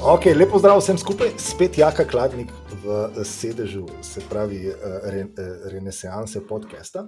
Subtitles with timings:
[0.00, 2.48] Okay, lepo zdrav vsem skupaj, spet Jaka Kladnik
[2.80, 7.04] v sedežu, se pravi, uh, re, uh, Renesanse podcasta.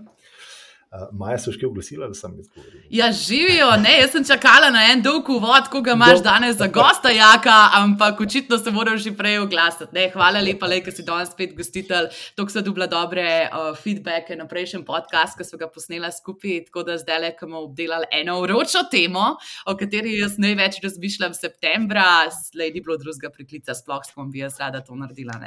[0.92, 2.80] Uh, Maja se je še oglasila, da sem jih govoril.
[2.92, 6.26] Ja, živijo, ne, jaz sem čakala na en dolg uvod, ko ga imaš Do...
[6.26, 9.88] danes za gosta, Jaka, ampak očitno se moraš že prej oglasiti.
[9.96, 12.10] Ne, hvala lepa, le, ker si danes spet gostitelj.
[12.36, 16.84] To so dubla dobre uh, feedbacke na prejšnjem podkastu, ki smo ga posnela skupaj, tako
[16.90, 19.30] da zdaj le, ko bomo obdelali eno vročo temo,
[19.72, 22.04] o kateri jaz največ razmišljam septembra,
[22.50, 25.40] zdaj ni bilo drugega priklica, sploh s kom bi jaz rada to naredila.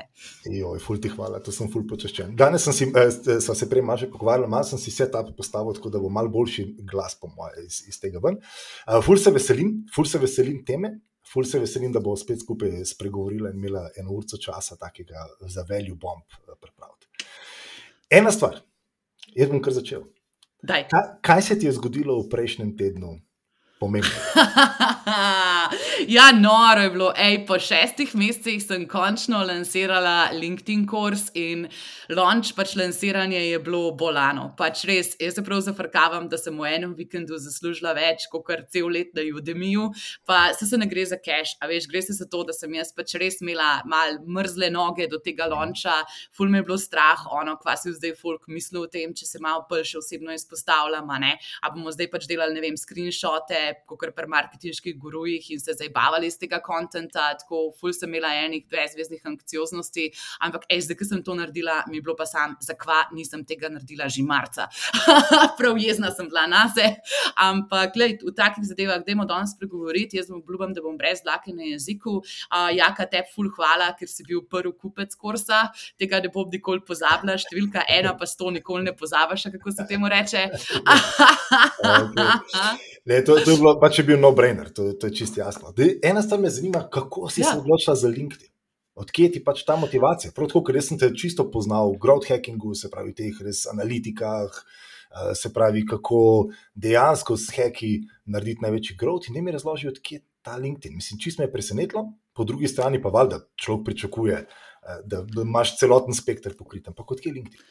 [0.49, 2.33] Joj, ful ti hvala, to sem ful počaščen.
[2.33, 5.91] Danes sem si, eh, se prej malo pogovarjala, malo sem si se ta postavil, tako
[5.93, 8.39] da bo mal boljši glas, po mojem, iz, iz tega ven.
[8.87, 10.95] Uh, ful se veselim, ful se veselim teme.
[11.25, 15.63] Ful se veselim, da bo spet skupaj spregovorila in imela eno uro časa takega za
[15.65, 17.09] veljo bomb pripraviti.
[18.13, 18.59] Ena stvar,
[19.33, 20.03] jaz bom kar začel.
[20.67, 20.85] Kaj,
[21.25, 23.15] kaj se ti je zgodilo v prejšnjem tednu,
[23.85, 24.09] pomembno.
[26.17, 27.11] ja, noro je bilo.
[27.17, 31.67] Ej, po šestih mesecih sem končno lansirala LinkedIn kurs in
[32.09, 34.47] launch, pač lansiranje je bilo bolano.
[34.57, 38.65] Pač res, jaz se prav zafrkavam, da sem v enem vikendu zaslužila več kot kar
[38.73, 39.91] cel let na Udemiju.
[40.25, 42.73] Pa se, se ne gre za cash, a veš, gre se za to, da sem
[42.73, 46.01] jaz pač res imela mal mrzle noge do tega launcha,
[46.35, 49.41] ful me je bilo strah, ono, kva si zdaj folk mislil o tem, če se
[49.43, 54.05] malo pol še osebno izpostavljam, a, a bomo zdaj pač delali, ne vem, screenshote kot
[54.15, 57.03] pri marketinških gurujih in se zabavali iz tega konta.
[57.15, 60.09] Tako, ful sem imela enih brezveznih anksioznosti,
[60.45, 63.69] ampak ej, zdaj, ki sem to naredila, mi je bilo pa sam, zakva nisem tega
[63.73, 64.67] naredila že marca.
[65.59, 66.85] Prav jezna sem bila na se.
[67.35, 70.17] Ampak, gled, v takih zadevah, gremo danes pregovoriti.
[70.19, 72.21] Jaz vam obljubim, da bom brez dlake na jeziku.
[72.21, 75.65] Uh, jaka te ful hvala, ker si bil prvi kupec kursa,
[75.99, 77.37] tega ne bom nikoli pozabila.
[77.41, 80.47] Številka ena, pa sto nikoli ne pozabiš, kako se temu reče.
[81.83, 82.75] okay.
[83.05, 85.71] Ne, to, to je bilo, pa če bil no-brainer, to, to je čisto jasno.
[85.75, 87.53] Dej, ena stvar me zanima, kako si ja.
[87.53, 88.51] se odločila za LinkedIn.
[88.95, 90.31] Odkje ti pač ta motivacija?
[90.35, 93.65] Prav tako, ker sem te čisto poznal v growth hackingu, se pravi, v teh res
[93.67, 96.19] analitikah, uh, se pravi, kako
[96.79, 97.91] dejansko s hacki
[98.31, 99.27] narediti največji growth.
[99.27, 100.95] In ne mi razloži, odkje ta LinkedIn.
[100.95, 105.43] Mislim, čisto me je presenetilo, po drugi strani pa valjda človek pričakuje, uh, da, da
[105.43, 106.87] imaš celoten spekter pokrit.
[106.87, 107.67] Ampak odkje LinkedIn?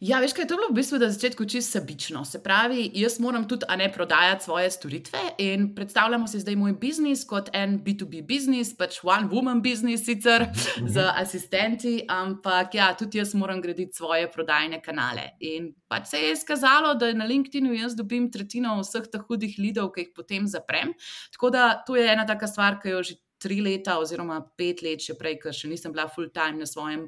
[0.00, 2.24] Ja, veš, kaj je to bilo v bistvu na začetku čisto sebično.
[2.24, 6.72] Se pravi, jaz moram tudi, a ne prodajati svoje storitve in predstavljamo si zdaj moj
[6.80, 10.88] biznis kot en B2B biznis, pač one woman biznis sicer mhm.
[10.88, 15.30] z asistenti, ampak ja, tudi jaz moram graditi svoje prodajne kanale.
[15.40, 19.92] In pač se je izkazalo, da na LinkedIn-u jaz dobim tretjino vseh teh hudih lidov,
[19.94, 20.94] ki jih potem zaprem.
[21.32, 25.04] Tako da to je ena taka stvar, ki jo že tri leta, oziroma pet let,
[25.04, 27.06] še prej, ker še nisem bila full time na svojem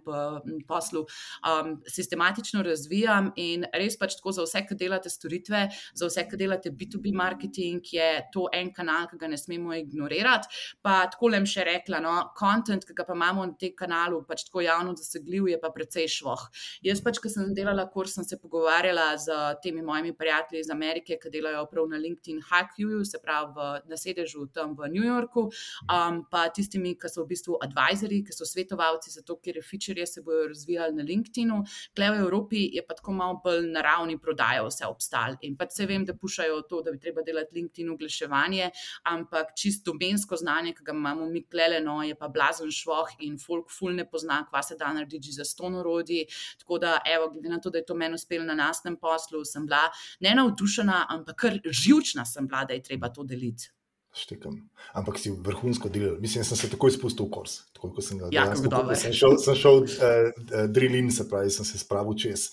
[0.69, 1.06] poslu,
[1.48, 5.66] um, sistematično razvijam in res pač tako za vse, ki delate storitve,
[5.97, 10.52] za vse, ki delate B2B marketing, je to en kanal, ki ga ne smemo ignorirati.
[10.84, 14.47] Pa tako lem še rekla, no, content, ki ga pa imamo na tem kanalu, pač
[14.48, 16.47] tako javno dosegljiv, je pa precej švoh.
[16.84, 21.18] Jaz pač, ko sem delala kurs, sem se pogovarjala z temi mojimi prijatelji iz Amerike,
[21.22, 25.48] ki delajo prav na LinkedIn Hackuju, se pravi v, na sedežu tam v New Yorku.
[25.86, 30.06] Um, pa tistimi, ki so v bistvu advisori, ki so svetovalci za to, kje feature
[30.06, 31.62] se bodo razvijali na LinkedIn-u.
[31.97, 35.36] Klej v Evropi je pa tako malo bolj na ravni prodaje vse obstal.
[35.47, 38.70] In pa se vem, da pušajo to, da bi treba delati LinkedIn oglaševanje,
[39.12, 43.38] ampak čisto domensko znanje, ki ga imamo mi klele, no je pa blazen švoh in
[43.38, 46.26] folk ful ne pozna, kva se da narediti za ston urodji.
[46.59, 49.66] Tako da, evo, glede na to, da je to meni uspelo na nasnem poslu, sem
[49.66, 49.86] bila
[50.20, 53.70] ne navdušena, ampak kar živčna sem bila, da je treba to deliti
[54.16, 54.56] štekam.
[54.97, 56.16] Ampak si vrhunsko delal.
[56.21, 57.59] Mislim, da sem se takoj spustil v kurs.
[57.77, 58.31] Tako kot sem ga.
[58.34, 62.49] Ja, tako sem šel, sem šel uh, uh, drilin, se pravi, sem se spravil čez.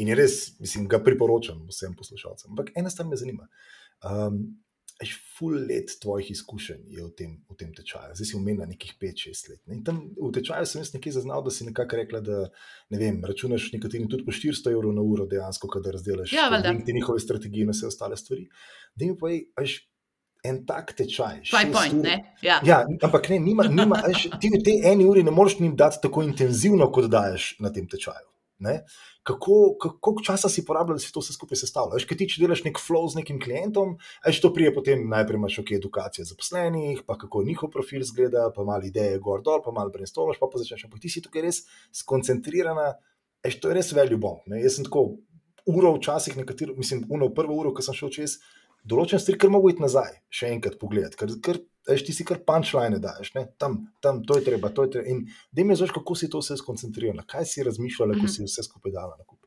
[0.00, 2.52] In je res, mislim, ga priporočam vsem poslušalcem.
[2.54, 3.48] Ampak ena stvar me zanima.
[4.02, 4.44] Um,
[5.02, 8.92] Eš full let tvojih izkušenj je v tem, v tem tečaju, zdaj si umenil nekih
[9.00, 9.60] 5-6 let.
[9.66, 9.80] Ne?
[9.82, 12.36] Tam v tečaju sem jaz nekaj zaznal, da si nekako rekla, da
[12.92, 16.46] ne vem, računaš nekateri tudi po 400 evrov na uro dejansko, kadar razdelaš ja,
[16.86, 18.46] njihove strategije in vse ostale stvari.
[18.94, 19.42] Da mi povej,
[20.42, 21.40] en tak tečaj.
[21.72, 22.06] Point,
[22.42, 22.58] ja.
[22.66, 26.02] ja, ampak ne, nima, nima, až, ti v tej eni uri ne moreš njim dati
[26.02, 28.26] tako intenzivno, kot daješ na tem tečaju.
[29.22, 32.02] Kako, kako časa si porabljal, da si to vse skupaj sestavljal?
[32.02, 33.96] Če ti če delaš nek flow z nekim klientom,
[34.26, 38.66] aj to prije, potem najprej imaš ok, edukacije zaposlenih, pa kako njihov profil zgleda, pa
[38.66, 40.86] malo ideje gor dol, pa malo brainstormaš, pa, pa začneš.
[40.88, 41.62] Ampak ti si tukaj res
[42.02, 42.88] skoncentrirana,
[43.46, 44.42] aj to je res veljo bom.
[44.58, 45.06] Jaz sem tako
[45.70, 48.40] uro včasih, nekatero, mislim, uno prvo uro, ko sem šel čez
[48.88, 51.60] določen stvari, ker mogo iti nazaj, še enkrat pogledati, ker, ker
[51.94, 53.46] eš, ti si kar punčline daš, ne?
[53.58, 55.08] tam, tam, to je treba, to je treba.
[55.12, 58.34] In da mi znaš, kako si to vse skoncentrirala, kaj si razmišljala, ko mhm.
[58.34, 59.38] si vse skupaj dala na kup.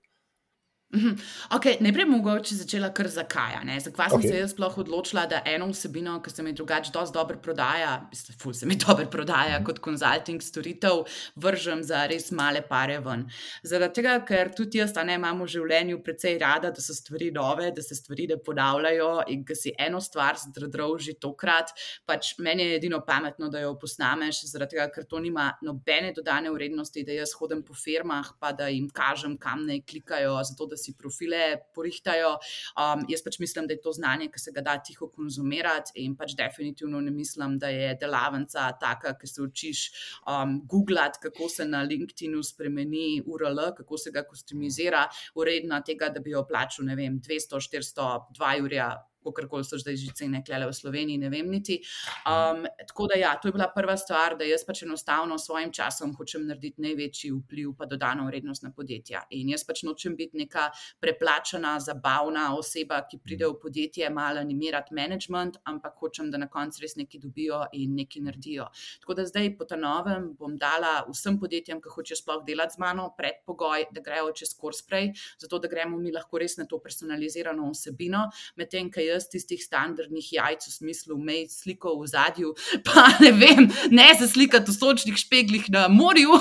[0.95, 1.15] Mhm.
[1.49, 3.59] Okay, najprej mogoče začela kar zakaj.
[3.83, 4.29] Zakaj sem Okej.
[4.29, 8.09] se jaz sploh odločila, da eno vsebino, ki se mi drugače dosti dobro prodaja,
[8.39, 11.03] ful se mi dobro prodaja kot konzulting storitev,
[11.35, 13.25] vržem za res male pare ven.
[13.63, 17.31] Zaradi tega, ker tudi jaz a ne imam v življenju precej rada, da so stvari
[17.35, 21.73] nove, da se stvari ne ponavljajo in ker si eno stvar zdrdral že tokrat,
[22.07, 26.51] pač meni je edino pametno, da jo posnameš, zaradi tega, ker to nima nobene dodane
[26.55, 30.77] vrednosti, da jaz hodim po firmah, pa da jim kažem, kam naj klikajo, zato da
[30.85, 31.41] si profile
[31.75, 32.35] porihtajajo.
[32.77, 36.15] Um, jaz pač mislim, da je to znanje, ki se ga da tiho konzumirati, in
[36.19, 39.83] pač definitivno ne mislim, da je delavnica taka, ki se učiš
[40.27, 45.05] um, googlati, kako se na LinkedIn-u spremeni URL, kako se ga kostumizira,
[45.35, 48.09] uredna tega, da bi jo plačal, ne vem, 200, 400,
[48.39, 48.89] 2 urja.
[49.25, 51.79] Kakorkoli so zdaj že cene klele v Sloveniji, ne vem niti.
[52.29, 55.71] Um, tako da, ja, to je bila prva stvar, da jaz pač enostavno s svojim
[55.73, 59.25] časom hočem narediti največji vpliv, pa dodano vrednost na podjetja.
[59.37, 60.69] In jaz pač nočem biti neka
[61.01, 66.83] preplačana, zabavna oseba, ki pride v podjetje, malo animirati management, ampak hočem, da na koncu
[66.83, 68.67] res nekaj dobijo in nekaj naredijo.
[69.01, 72.83] Tako da zdaj po ta novem bom dala vsem podjetjem, ki hočejo sploh delati z
[72.83, 75.11] mano, predpogoj, da grejo čez Corspray,
[75.41, 78.25] zato da gremo mi lahko res na to personalizirano vsebino,
[78.59, 82.53] medtem ko jaz tistih standardnih jajc v smislu mej sliko v zadju,
[82.87, 86.35] pa ne vem, ne se slikati v sočnih špeglih na morju,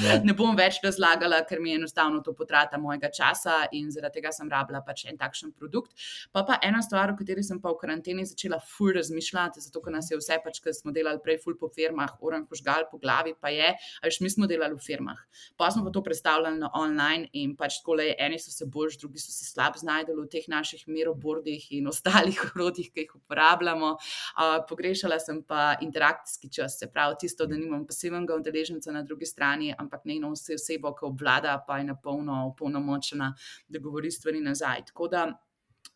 [0.00, 0.18] Ja.
[0.26, 4.32] ne bom več razlagala, ker mi je enostavno to potrata mojega časa in zaradi tega
[4.34, 5.94] sem rabila pač en takšen produkt.
[6.34, 9.94] Pa pa ena stvar, o kateri sem pa v karanteni začela ful razmišljati, zato ker
[9.94, 13.34] nas je vse pač, ker smo delali prej ful po firmah, oran požgal po glavi,
[13.40, 13.72] pa je,
[14.02, 15.20] ali mi smo delali v firmah.
[15.60, 19.00] Pa smo pa to predstavljali na online in pač tako le, eni so se boljši,
[19.04, 21.88] drugi so se slab znajdeli v teh naših merobordih in
[22.20, 23.90] ostalih orodjih, ki jih uporabljamo.
[23.90, 29.26] Uh, pogrešala sem pa interakcijski čas, se pravi tisto, da nimam pasivnega udeleženca na drugi
[29.26, 33.34] strani, ampak njeno vse osebo, ki obvlada, pa je na polno opolnomočena,
[33.68, 34.84] da govori stvari nazaj.
[34.86, 35.26] Tako da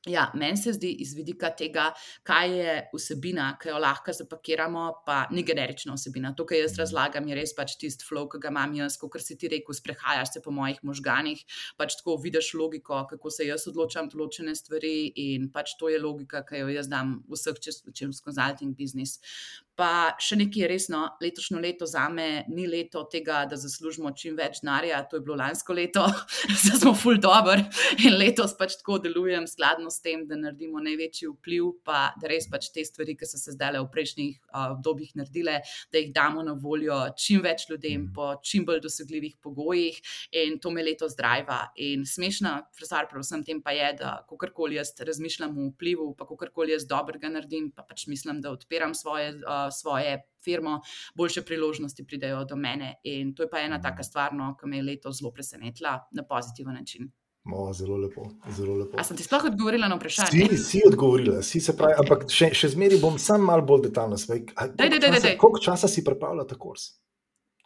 [0.06, 1.86] Ja, meni se zdi iz vidika tega,
[2.28, 6.34] kaj je vsebina, ki jo lahko zapakiramo, pa ni generična vsebina.
[6.36, 9.38] To, kar jaz razlagam, je res pač tisti flow, ki ga imam jaz, kot si
[9.40, 11.40] ti rekel, sprehajaš se po mojih možganih,
[11.80, 16.44] pač tako vidiš logiko, kako se jaz odločam določene stvari in pač to je logika,
[16.44, 19.16] ki jo jaz dam vseh, če sem konzulting biznis.
[19.74, 24.60] Pa še nekaj resno, letošnje leto za me ni leto tega, da zaslužimo čim več
[24.62, 26.04] denarja, to je bilo lansko leto,
[26.62, 27.56] zdaj smo full dobro
[27.98, 32.46] in letos pač tako delujem skladno s tem, da naredimo največji vpliv, pa da res
[32.52, 35.56] pač te stvari, ki so se zdaj v prejšnjih uh, obdobjih naredile,
[35.90, 39.98] da jih damo na voljo čim več ljudem po čim bolj dosegljivih pogojih
[40.38, 41.72] in to me letos driva.
[41.82, 46.30] In smešna stvar pri vsem tem pa je, da kakorkoli jaz razmišljam o vplivu, pa
[46.30, 49.34] kakorkoli jaz dobrega naredim, pa pač mislim, da odpiram svoje.
[49.42, 50.80] Uh, svoje firmo,
[51.14, 52.94] boljše priložnosti pridejo do mene.
[53.04, 56.24] In to je pa ena taka stvar, no, ki me je letos zelo presenetila na
[56.28, 57.12] pozitiven način.
[57.52, 58.24] O, zelo lepo,
[58.56, 58.96] zelo lepo.
[58.98, 60.46] A sem ti sploh odgovorila na vprašanje?
[60.48, 64.16] Si, si odgovorila, si se pravi, ampak še, še zmeraj bom sam malo bolj detaljno
[64.16, 64.46] daj,
[64.96, 65.34] daj.
[65.40, 66.94] Koliko časa si pripravljala ta kurs?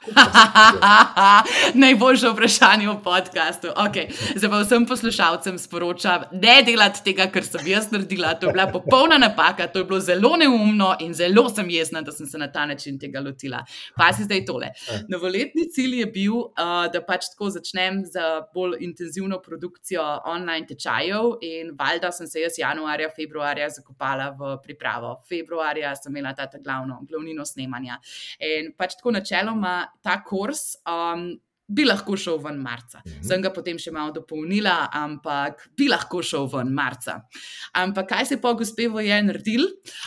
[1.75, 3.69] Najboljše vprašanje v podkastu.
[3.69, 4.06] Okay.
[4.37, 8.35] Zdaj pa vsem poslušalcem sporočam, ne delati tega, kar sem jaz naredila.
[8.39, 12.12] To je bila popolna napaka, to je bilo zelo neumno in zelo sem jezna, da
[12.12, 13.65] sem se na ta način tega lotila.
[13.97, 14.71] Pa si zdaj tole.
[15.09, 18.23] Novoletni cilj je bil, uh, da pač tako začnem z
[18.55, 25.17] bolj intenzivno produkcijo online tečajev, in valjda sem se jaz januarja, februarja zakopala v pripravo.
[25.29, 27.99] Februarja sem imela ta glavno, glavnino snemanja.
[28.39, 30.77] In pač tako načeloma ta kurs.
[30.87, 33.03] Um, Bi lahko šel ven marca.
[33.05, 33.25] Mhm.
[33.29, 37.19] Sem ga potem še malo dopolnila, ampak bi lahko šel ven marca.
[37.77, 39.67] Ampak kaj se je pa gospe Voje naredil?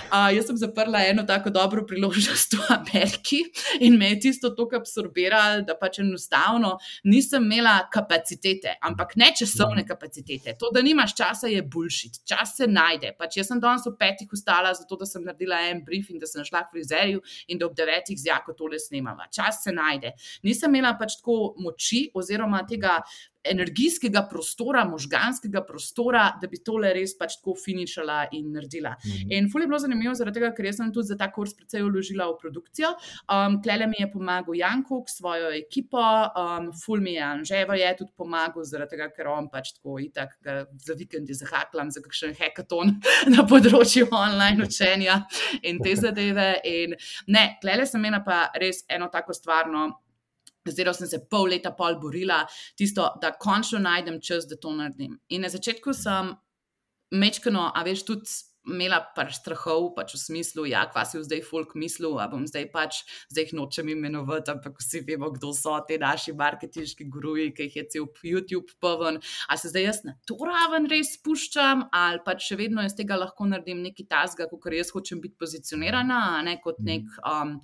[0.10, 3.44] Uh, jaz sem zaprla eno tako dobro priložnost v Ameriki
[3.80, 9.86] in me je tisto tako absorbiralo, da pač enostavno nisem imela kapacitete, ampak ne časovne
[9.88, 10.56] kapacitete.
[10.60, 12.22] To, da nimaš časa, je bullshit.
[12.28, 13.14] Čas se najde.
[13.20, 16.46] Pač jaz sem danes ob petih ustala, zato da sem naredila en briefing, da sem
[16.48, 19.28] šla k frizerju in da ob devetih z jako tole snemala.
[19.34, 20.14] Čas se najde.
[20.48, 23.00] Nisem imela pač tako moči oziroma tega
[23.44, 28.94] energijskega prostora, možganskega prostora, da bi tole res pač tako finišala in naredila.
[29.06, 29.32] Mhm.
[29.34, 32.30] In ful je bilo zanimivo, zaradi tega, ker sem tudi za ta kurs precej vložila
[32.30, 32.94] v produkcijo.
[33.26, 38.12] Um, Klele mi je pomagal Janko svojo ekipo, um, ful mi je Anževa je tudi
[38.18, 40.38] pomagal, zaradi tega, ker on pač tako itak
[40.78, 42.94] za vikendi zahaklam za kakšen hackathon
[43.34, 45.22] na področju online učenja
[45.64, 46.54] in te zadeve.
[46.68, 46.96] In
[47.28, 49.90] ne, klele sem imela pa res eno tako stvarno.
[50.68, 52.44] Zdaj sem se pol leta pol borila,
[52.78, 55.18] tisto, da končno najdem čas, da to naredim.
[55.30, 56.36] In na začetku sem
[57.12, 61.74] mečkano, a veš, tudi imela pač strahov, pač v smislu, ja, kva si zdaj folk
[61.80, 63.02] mislil, a bom zdaj pač,
[63.34, 67.80] zdaj jih nočem imenovati, ampak vsi vemo, kdo so ti naši marketinški guruji, ki jih
[67.80, 69.18] je cel YouTube poven.
[69.50, 73.18] A se zdaj jaz na to raven res spuščam, ali pač še vedno iz tega
[73.18, 76.92] lahko naredim nekaj tasga, kot jaz hočem biti pozicionirana, ne kot mhm.
[76.92, 77.18] nek.
[77.26, 77.58] Um,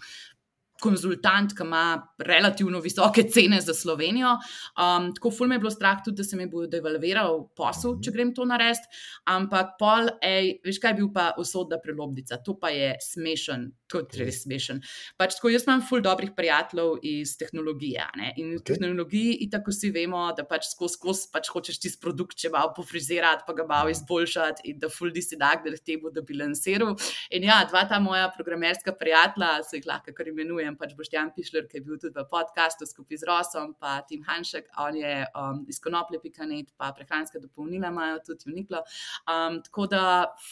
[0.81, 1.83] konzultant, ki ima
[2.19, 4.35] relativno visoke cene za Slovenijo.
[4.77, 8.13] Um, tako ful me je bilo strah tudi, da se mi bo devalviral posel, če
[8.15, 8.89] grem to narediti.
[9.31, 14.15] Ampak pol, ej, veš kaj je bil pa usodna prelobnica, to pa je smešen, kot
[14.19, 14.81] res smešen.
[15.19, 18.05] Pač tako jaz imam ful dobrih prijateljev iz tehnologije.
[18.19, 18.33] Ne?
[18.37, 18.73] In v okay.
[18.73, 22.73] tehnologiji, in tako vsi vemo, da pač skozi skos pač hočeš ti produkt, če malo
[22.75, 26.95] pofrizirati, pa ga malo izboljšati in da ful disi dag, da temu da bi lansiral.
[27.35, 31.31] In ja, dva ta moja programerska prijatelja, se jih lahko kar imenuje vem, pač Boštjan
[31.35, 35.13] Pišler, ki je bil tudi v podkastu skupaj z Rosom, pa Tim Hanšek, on je
[35.31, 38.83] um, iz konoplje.net, pa prehranska dopolnila imajo tudi uniklo.
[39.29, 40.03] Um, tako da,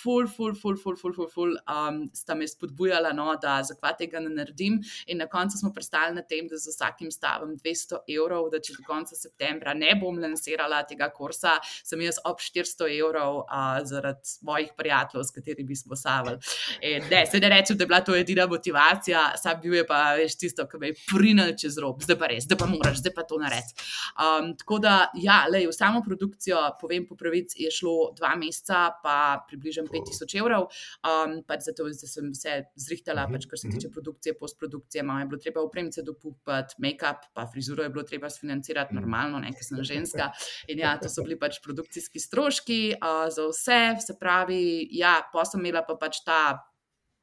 [0.02, 4.22] ful, ful, ful, ful, ful, ful, ful um, sta me spodbujala, no, da zakva tega
[4.24, 4.80] ne naredim.
[5.12, 8.78] In na koncu smo prestali na tem, da z vsakim stavom 200 evrov, da če
[8.80, 14.38] do konca septembra ne bom lansirala tega kursa, sem jaz ob 400 evrov uh, zaradi
[14.46, 16.40] mojih prijateljev, s katerimi smo savali.
[17.10, 20.38] Ne, se ne rečem, da je bila to edina motivacija, sam bil je pa veš,
[20.42, 23.26] tisto, ki me je prinil čez rob, zdaj pa res, zdaj pa moraš, zdaj pa
[23.28, 23.86] to narediti.
[24.22, 28.88] Um, tako da, ja, lej, v samo produkcijo, povem po pravici, je šlo dva meseca,
[29.04, 30.68] pa približno 5000 evrov,
[31.02, 33.96] um, pač zato da sem se zrihtala, pač, kar se tiče mhm.
[33.98, 38.94] produkcije, postprodukcije, malo je bilo treba upremce dopupati, make-up, pa frizuro je bilo treba sfinancirati
[38.94, 39.02] mhm.
[39.02, 40.32] normalno, ne, ker sem ženska.
[40.72, 45.46] In ja, to so bili pač produkcijski stroški uh, za vse, se pravi, ja, pa
[45.48, 46.40] sem imela pa pač ta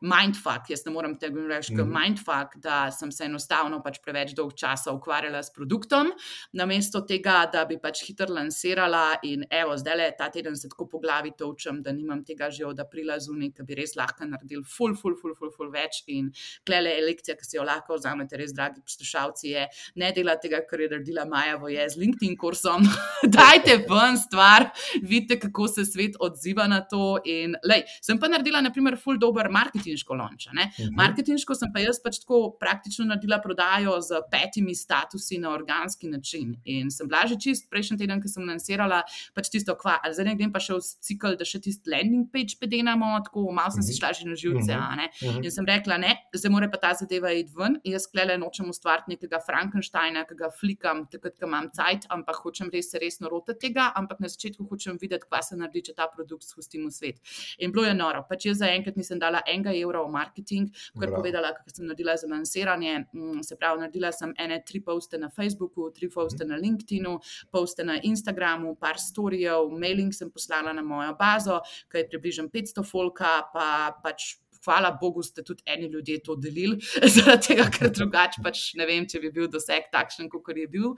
[0.03, 2.01] mindfuck, jaz ne morem tega reči, mm -hmm.
[2.01, 6.13] mindfuck, da sem se enostavno pač preveč dolg časa ukvarjala s produktom,
[6.53, 10.89] namesto tega, da bi pač hitro lansirala in evo, zdaj le ta teden se tako
[10.89, 14.65] po glavi točem, da nimam tega že od aprila zunaj, ki bi res lahko naredil
[14.65, 16.33] full, full, full, full, full več in
[16.67, 20.61] klele je lekcija, ki si jo lahko vzamete, res dragi poslušalci, je ne dela tega,
[20.69, 22.83] kar je naredila Maja Voje z LinkedIn kursom.
[23.39, 24.71] Dajte ven stvar,
[25.03, 29.49] vidite, kako se svet odziva na to in lej, sem pa naredila, naprimer, full dober
[29.51, 30.51] marketing marketinško lonča.
[30.51, 30.57] Uh.
[30.57, 30.91] -huh.
[30.97, 36.57] Marketinško sem pa jaz pač tako praktično naredila prodajo z petimi statusi na organski način.
[36.65, 39.03] In sem bila že čist prejšnji teden, ko sem lansirala
[39.35, 42.31] pač tisto, kva, ali zdaj ne grem pa še v cikl, da še tisti landing
[42.33, 43.99] page pedenamo, tako malo sem si mhm.
[43.99, 44.73] šla že na živce.
[44.73, 45.09] Uh -huh.
[45.29, 45.45] uh -huh.
[45.45, 47.81] In sem rekla, ne, zdaj mora pa ta zadeva iti ven.
[47.85, 52.37] In jaz klele nočem ustvariti nekega Frankensteina, ki ga flikam, takrat, ko imam cajt, ampak
[52.37, 55.93] hočem res se resno rotati tega, ampak na začetku hočem videti, kva se naredi, če
[55.95, 57.17] ta produkt spustimo v svet.
[57.59, 58.25] In bilo je noro.
[58.29, 62.31] Pač jaz zaenkrat nisem dala enega evrov marketing, kar je povedala, kaj sem naredila za
[62.31, 62.95] lansiranje.
[63.13, 67.17] Mm, se pravi, naredila sem ene tri poste na Facebooku, tri poste na LinkedInu,
[67.53, 71.61] poste na Instagramu, par storijev, mailing sem poslala na mojo bazo,
[71.91, 73.69] ki je približno 500 folka, pa
[74.05, 74.37] pač.
[74.63, 76.77] Hvala Bogu, ste tudi eni ljudje to delili,
[77.15, 80.93] zaradi tega, ker drugače pač ne vem, če bi bil doseg takšen, kot je bil.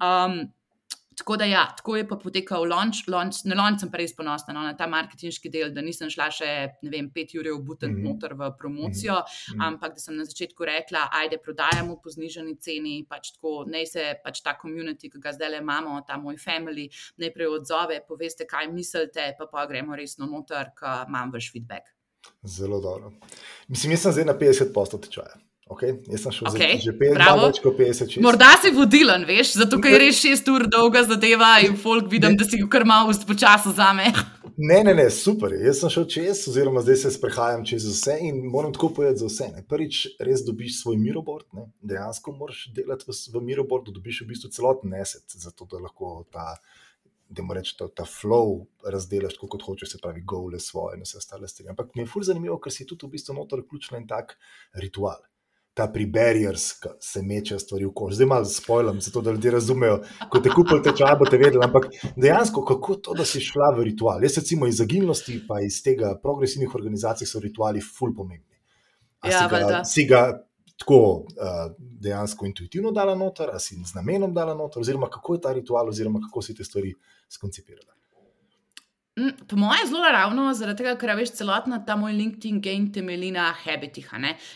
[0.00, 0.38] Um,
[1.20, 4.54] Tako da, ja, tako je pa potekal launch, launch, na launch sem pa res ponosna
[4.56, 6.48] no, na ta marketinški del, da nisem šla še,
[6.80, 8.06] ne vem, pet ur v buten mm -hmm.
[8.08, 9.66] noter v promocijo, mm -hmm.
[9.66, 14.14] ampak da sem na začetku rekla, ajde, prodajamo po zniženi ceni, pač tako, naj se
[14.24, 18.72] pač ta komunity, ki ga zdaj le imamo, ta moj family, najprej odzove, poveste, kaj
[18.72, 21.84] mislite, pa pa gremo resno noter, ker imam vaš feedback.
[22.42, 23.12] Zelo dobro.
[23.68, 25.49] Mislim, jaz sem zdaj na 50 postov tečaja.
[25.70, 28.24] Okay, jaz sem šel okay, že pet, več kot 50 let.
[28.24, 32.34] Morda si vodilen, veš, zato ker je res šest ur dolga zadeva in folk vidim,
[32.34, 32.40] ne.
[32.40, 34.10] da si jo kar malo počasno zame.
[34.58, 35.54] Ne, ne, ne, super.
[35.54, 39.30] Jaz sem šel čez, oziroma zdaj se sprehajam čez vse in moram tako povedati za
[39.30, 39.48] vse.
[39.54, 39.62] Ne.
[39.70, 41.68] Prvič, res dobiš svoj mirobord, ne.
[41.86, 46.58] dejansko moraš delati v, v mirobordu, dobiš v bistvu celoten neset, zato da lahko ta.
[47.30, 51.06] Da mu rečeš, da ta flow razdelaš tako, kot hočeš, se pravi, gole svoje in
[51.06, 51.70] vse ostale stvari.
[51.70, 54.34] Ampak mi je fulj zanimivo, ker si tudi v bistvu notor vključen en tak
[54.82, 55.29] ritual
[55.74, 58.16] ta pri barriers, ki se mečejo stvari v kožo.
[58.18, 60.00] Zdaj malo spojlam, zato da ljudje razumejo,
[60.30, 61.64] ko te kupite te čaje, boste vedeli.
[61.64, 61.86] Ampak
[62.16, 64.24] dejansko, kako to, da si šla v ritual.
[64.24, 68.58] Jaz, recimo, iz agilnosti, pa iz tega progresivnih organizacij, so rituali ful pomembni.
[69.24, 70.24] Ja, si, ga, si ga
[70.80, 75.40] tako uh, dejansko intuitivno dala noter, ali si z namenom dala noter, oziroma kako je
[75.46, 76.94] ta ritual, oziroma kako si te stvari
[77.28, 77.99] skoncipirala.
[79.20, 83.28] Mm, po mojem, zelo naravno, zaradi tega, ker veš, celotna ta moj LinkedIn game temelji
[83.34, 84.06] na habitih.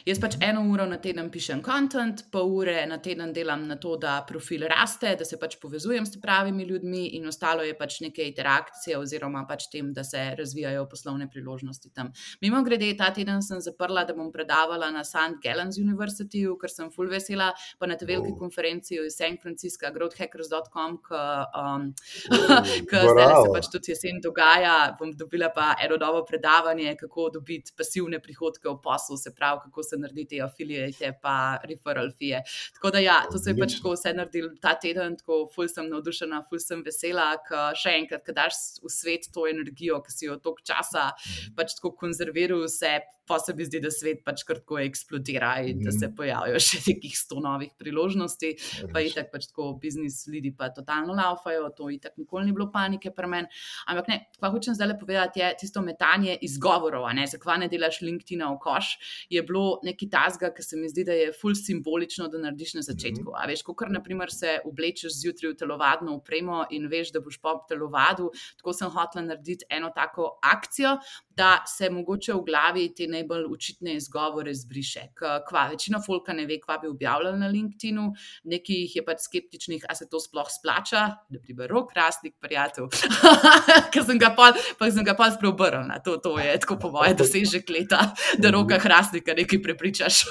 [0.06, 3.96] Jaz pač eno uro na teden pišem kontent, pol ure na teden delam na to,
[4.00, 8.24] da profil raste, da se pač povezujem s pravimi ljudmi, in ostalo je pač neke
[8.24, 12.12] interakcije, oziroma pač tem, da se razvijajo poslovne priložnosti tam.
[12.40, 15.42] Mimo grede, ta teden sem zaprla, da bom predavala na St.
[15.44, 18.40] Gallen's University, ker sem full vesela, pa na tej veliki oh.
[18.40, 21.22] konferenci v San Francisco, growthhackers.com, ki
[21.60, 21.92] um,
[23.12, 27.72] zdaj se pač tudi jesen dogaja prodaja, bom dobila pa eno novo predavanje, kako dobiti
[27.76, 32.42] pasivne prihodke v poslu, se pravi, kako se narediti afiliate, pa referral fee.
[32.74, 35.88] Tako da, ja, to se je pač tako vse naredil ta teden, tako ful sem
[35.90, 40.28] navdušena, ful sem vesela, ker še enkrat, kad daš v svet to energijo, ki si
[40.28, 41.10] jo toliko časa
[41.56, 45.80] pač tako konzerviral vse, pa se mi zdi, da svet pač kar tako eksplodira in
[45.84, 46.16] da se mhm.
[46.18, 48.52] pojavijo še nekih sto novih priložnosti.
[48.92, 52.56] Pa je tako pač tako, biznis ljudi pa totalno laufajo, to je tako nikoli ni
[52.56, 53.62] bilo panike pri meni.
[53.88, 58.42] Ampak ne, pa hočem zdaj povedati, je tisto metanje izgovorov, ne, zakaj ne delaš LinkedIn
[58.44, 58.90] v koš,
[59.32, 62.82] je bilo nekaj tazga, ki se mi zdi, da je ful simbolično, da narediš na
[62.84, 63.30] začetku.
[63.30, 63.38] Mhm.
[63.40, 67.54] A veš, kot naprimer se oblečeš zjutraj v telovadno upremo in veš, da boš v
[67.70, 68.28] telovadu,
[68.60, 70.98] tako sem hotela narediti eno tako akcijo,
[71.36, 75.08] da se mogoče v glavi te najbolj očitne izgovore zbriše.
[75.48, 78.10] Kva, večina folka ne ve, kva bi objavljali na LinkedIn-u,
[78.44, 82.92] nekaj jih je pač skeptičnih, a se to sploh splača, da pribe rok, rasnik, prijatelj.
[83.92, 86.90] Ker sem ga pa, pa sem ga pa spreobrnil na to, to je tako po
[86.94, 88.00] moje dosežek leta,
[88.40, 90.22] da roka rasnika nekaj prepričaš.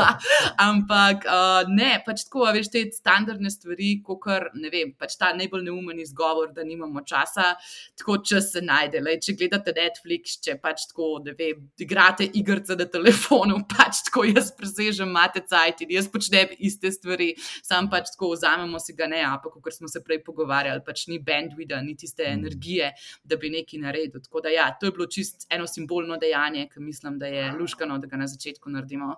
[0.68, 5.32] Ampak uh, ne, pač tako, veš, te standardne stvari, kot kar ne vem, pač ta
[5.36, 7.54] najbolj neumen izgovor, da nimamo časa,
[7.98, 9.00] tako čas se najde.
[9.04, 14.26] Lej, če gledate Netflix, če pač tako, da ve, igrate igrice na telefonu, pač tako
[14.28, 17.32] jaz presežem, imate cajt in jaz počnem iste stvari,
[17.66, 21.20] sam pač tako vzamemo si ga ne, ampak kot smo se prej pogovarjali, pač ni
[21.22, 22.38] bandwidth, ni tiste mm.
[22.38, 22.92] energije,
[23.30, 24.20] da bi nekaj naredil.
[24.20, 27.98] Tako da ja, to je bilo čist eno simbolno dejanje, ki mislim, da je luškano,
[27.98, 29.14] da ga na začetku naredimo.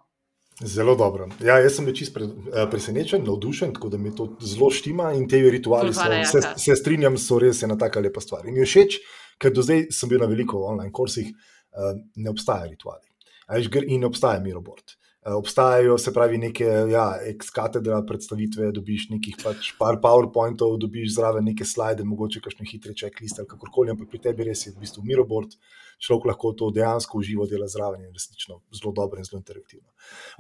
[0.60, 1.28] Zelo dobro.
[1.40, 5.12] Ja, jaz sem bil čist pre, eh, presenečen, navdušen, tako da mi to zelo štima
[5.16, 8.46] in te rituali, so, se, se strinjam, so res ena taka lepa stvar.
[8.46, 8.98] In mi je všeč,
[9.40, 13.08] ker do zdaj sem bil na veliko online kursih, uh, ne obstajajo rituali.
[13.88, 14.94] In ne obstaja mirobord.
[15.22, 21.46] Uh, obstajajo, se pravi, neke ja, ex-katedra predstavitve, dobiš nekaj pač par PowerPointov, dobiš zraven
[21.46, 25.04] neke slide, mogoče kakšne hitre checkliste ali kakorkoli, ampak pri tebi res je v bistvu
[25.06, 25.54] mirobord.
[26.02, 29.86] Človek lahko to dejansko uživo dela zraven in resnično zelo dobro in zelo interaktivno.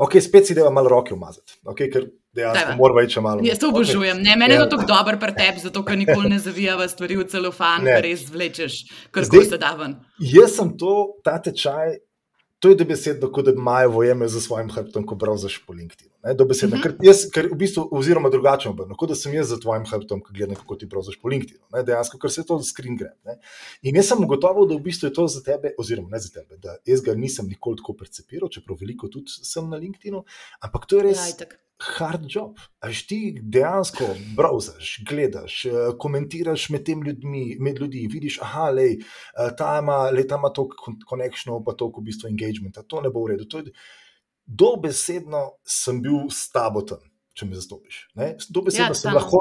[0.02, 3.46] Ok, spet si deva malo roke umazati, okay, ker dejansko moramo več malo.
[3.46, 4.18] Jaz to obožujem.
[4.18, 4.38] Okay.
[4.42, 7.86] Meni je to tako dobro pri tebi, zato ker nikoli ne zavijava stvari v celofan,
[7.86, 8.84] ker res vlečeš,
[9.14, 10.00] ker se da ven.
[10.18, 12.00] Jaz sem to, ta tečaj,
[12.62, 16.11] to je dobesedno, kot da imajo vojeme za svojim hrbtom, ko browseš po LinkedIn.
[16.22, 16.82] Dobesedno, mm -hmm.
[16.82, 20.20] ker, jaz, ker v bistvu, oziroma drugače, obrno, kot da sem jaz za tvojim hrbtom,
[20.22, 21.58] ki gledam, kako ti browseš po LinkedIn.
[21.74, 21.82] Ne?
[21.82, 23.16] Dejansko, ker se to screen grab.
[23.24, 23.38] Ne?
[23.82, 26.56] In jaz sem ugotovil, da v bistvu je to za tebe, oziroma ne za tebe,
[26.62, 30.22] da jaz ga nisem nikoli tako percepiral, čeprav veliko tudi sem na LinkedIn,
[30.60, 31.26] ampak to je res.
[31.40, 31.46] Ja,
[31.82, 32.58] hard job.
[32.80, 34.06] Až ti dejansko
[34.36, 38.98] browsers, gledaš, eh, komentiraš med temi ljudmi, med ljudmi, vidiš, da eh,
[39.58, 43.72] ta ima, ima toliko konekšnjo, pa toliko v bistvu engagementa, to ne bo v redu.
[44.46, 47.02] Dobesedno sem bil s tabo tam
[47.32, 48.00] če me zastopiš.
[48.52, 49.40] Dobesedno ja, sem lahko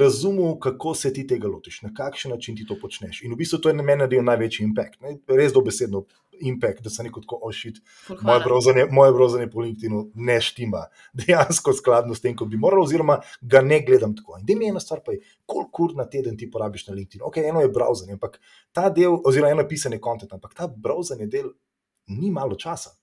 [0.00, 3.22] razumel, kako se ti tega lotiš, na kakšen način ti to počneš.
[3.22, 4.98] In v bistvu to je na meni naredil največji impact.
[5.04, 5.14] Ne?
[5.30, 6.02] Res dobesedno
[6.42, 7.78] impact, da se neko tako ošit.
[8.90, 10.86] Moje brozanje po LinkedIn ne štima
[11.20, 14.40] dejansko skladno s tem, kot bi moral, oziroma ga ne gledam tako.
[14.40, 16.96] In da mi je ena stvar, pa je, koliko ur na teden ti porabiš na
[16.98, 17.22] LinkedIn.
[17.28, 18.40] Ok, eno je browsanje, ampak
[18.74, 21.52] ta del, oziroma eno pisanje konta, ampak ta browsanje del
[22.10, 22.96] ni malo časa.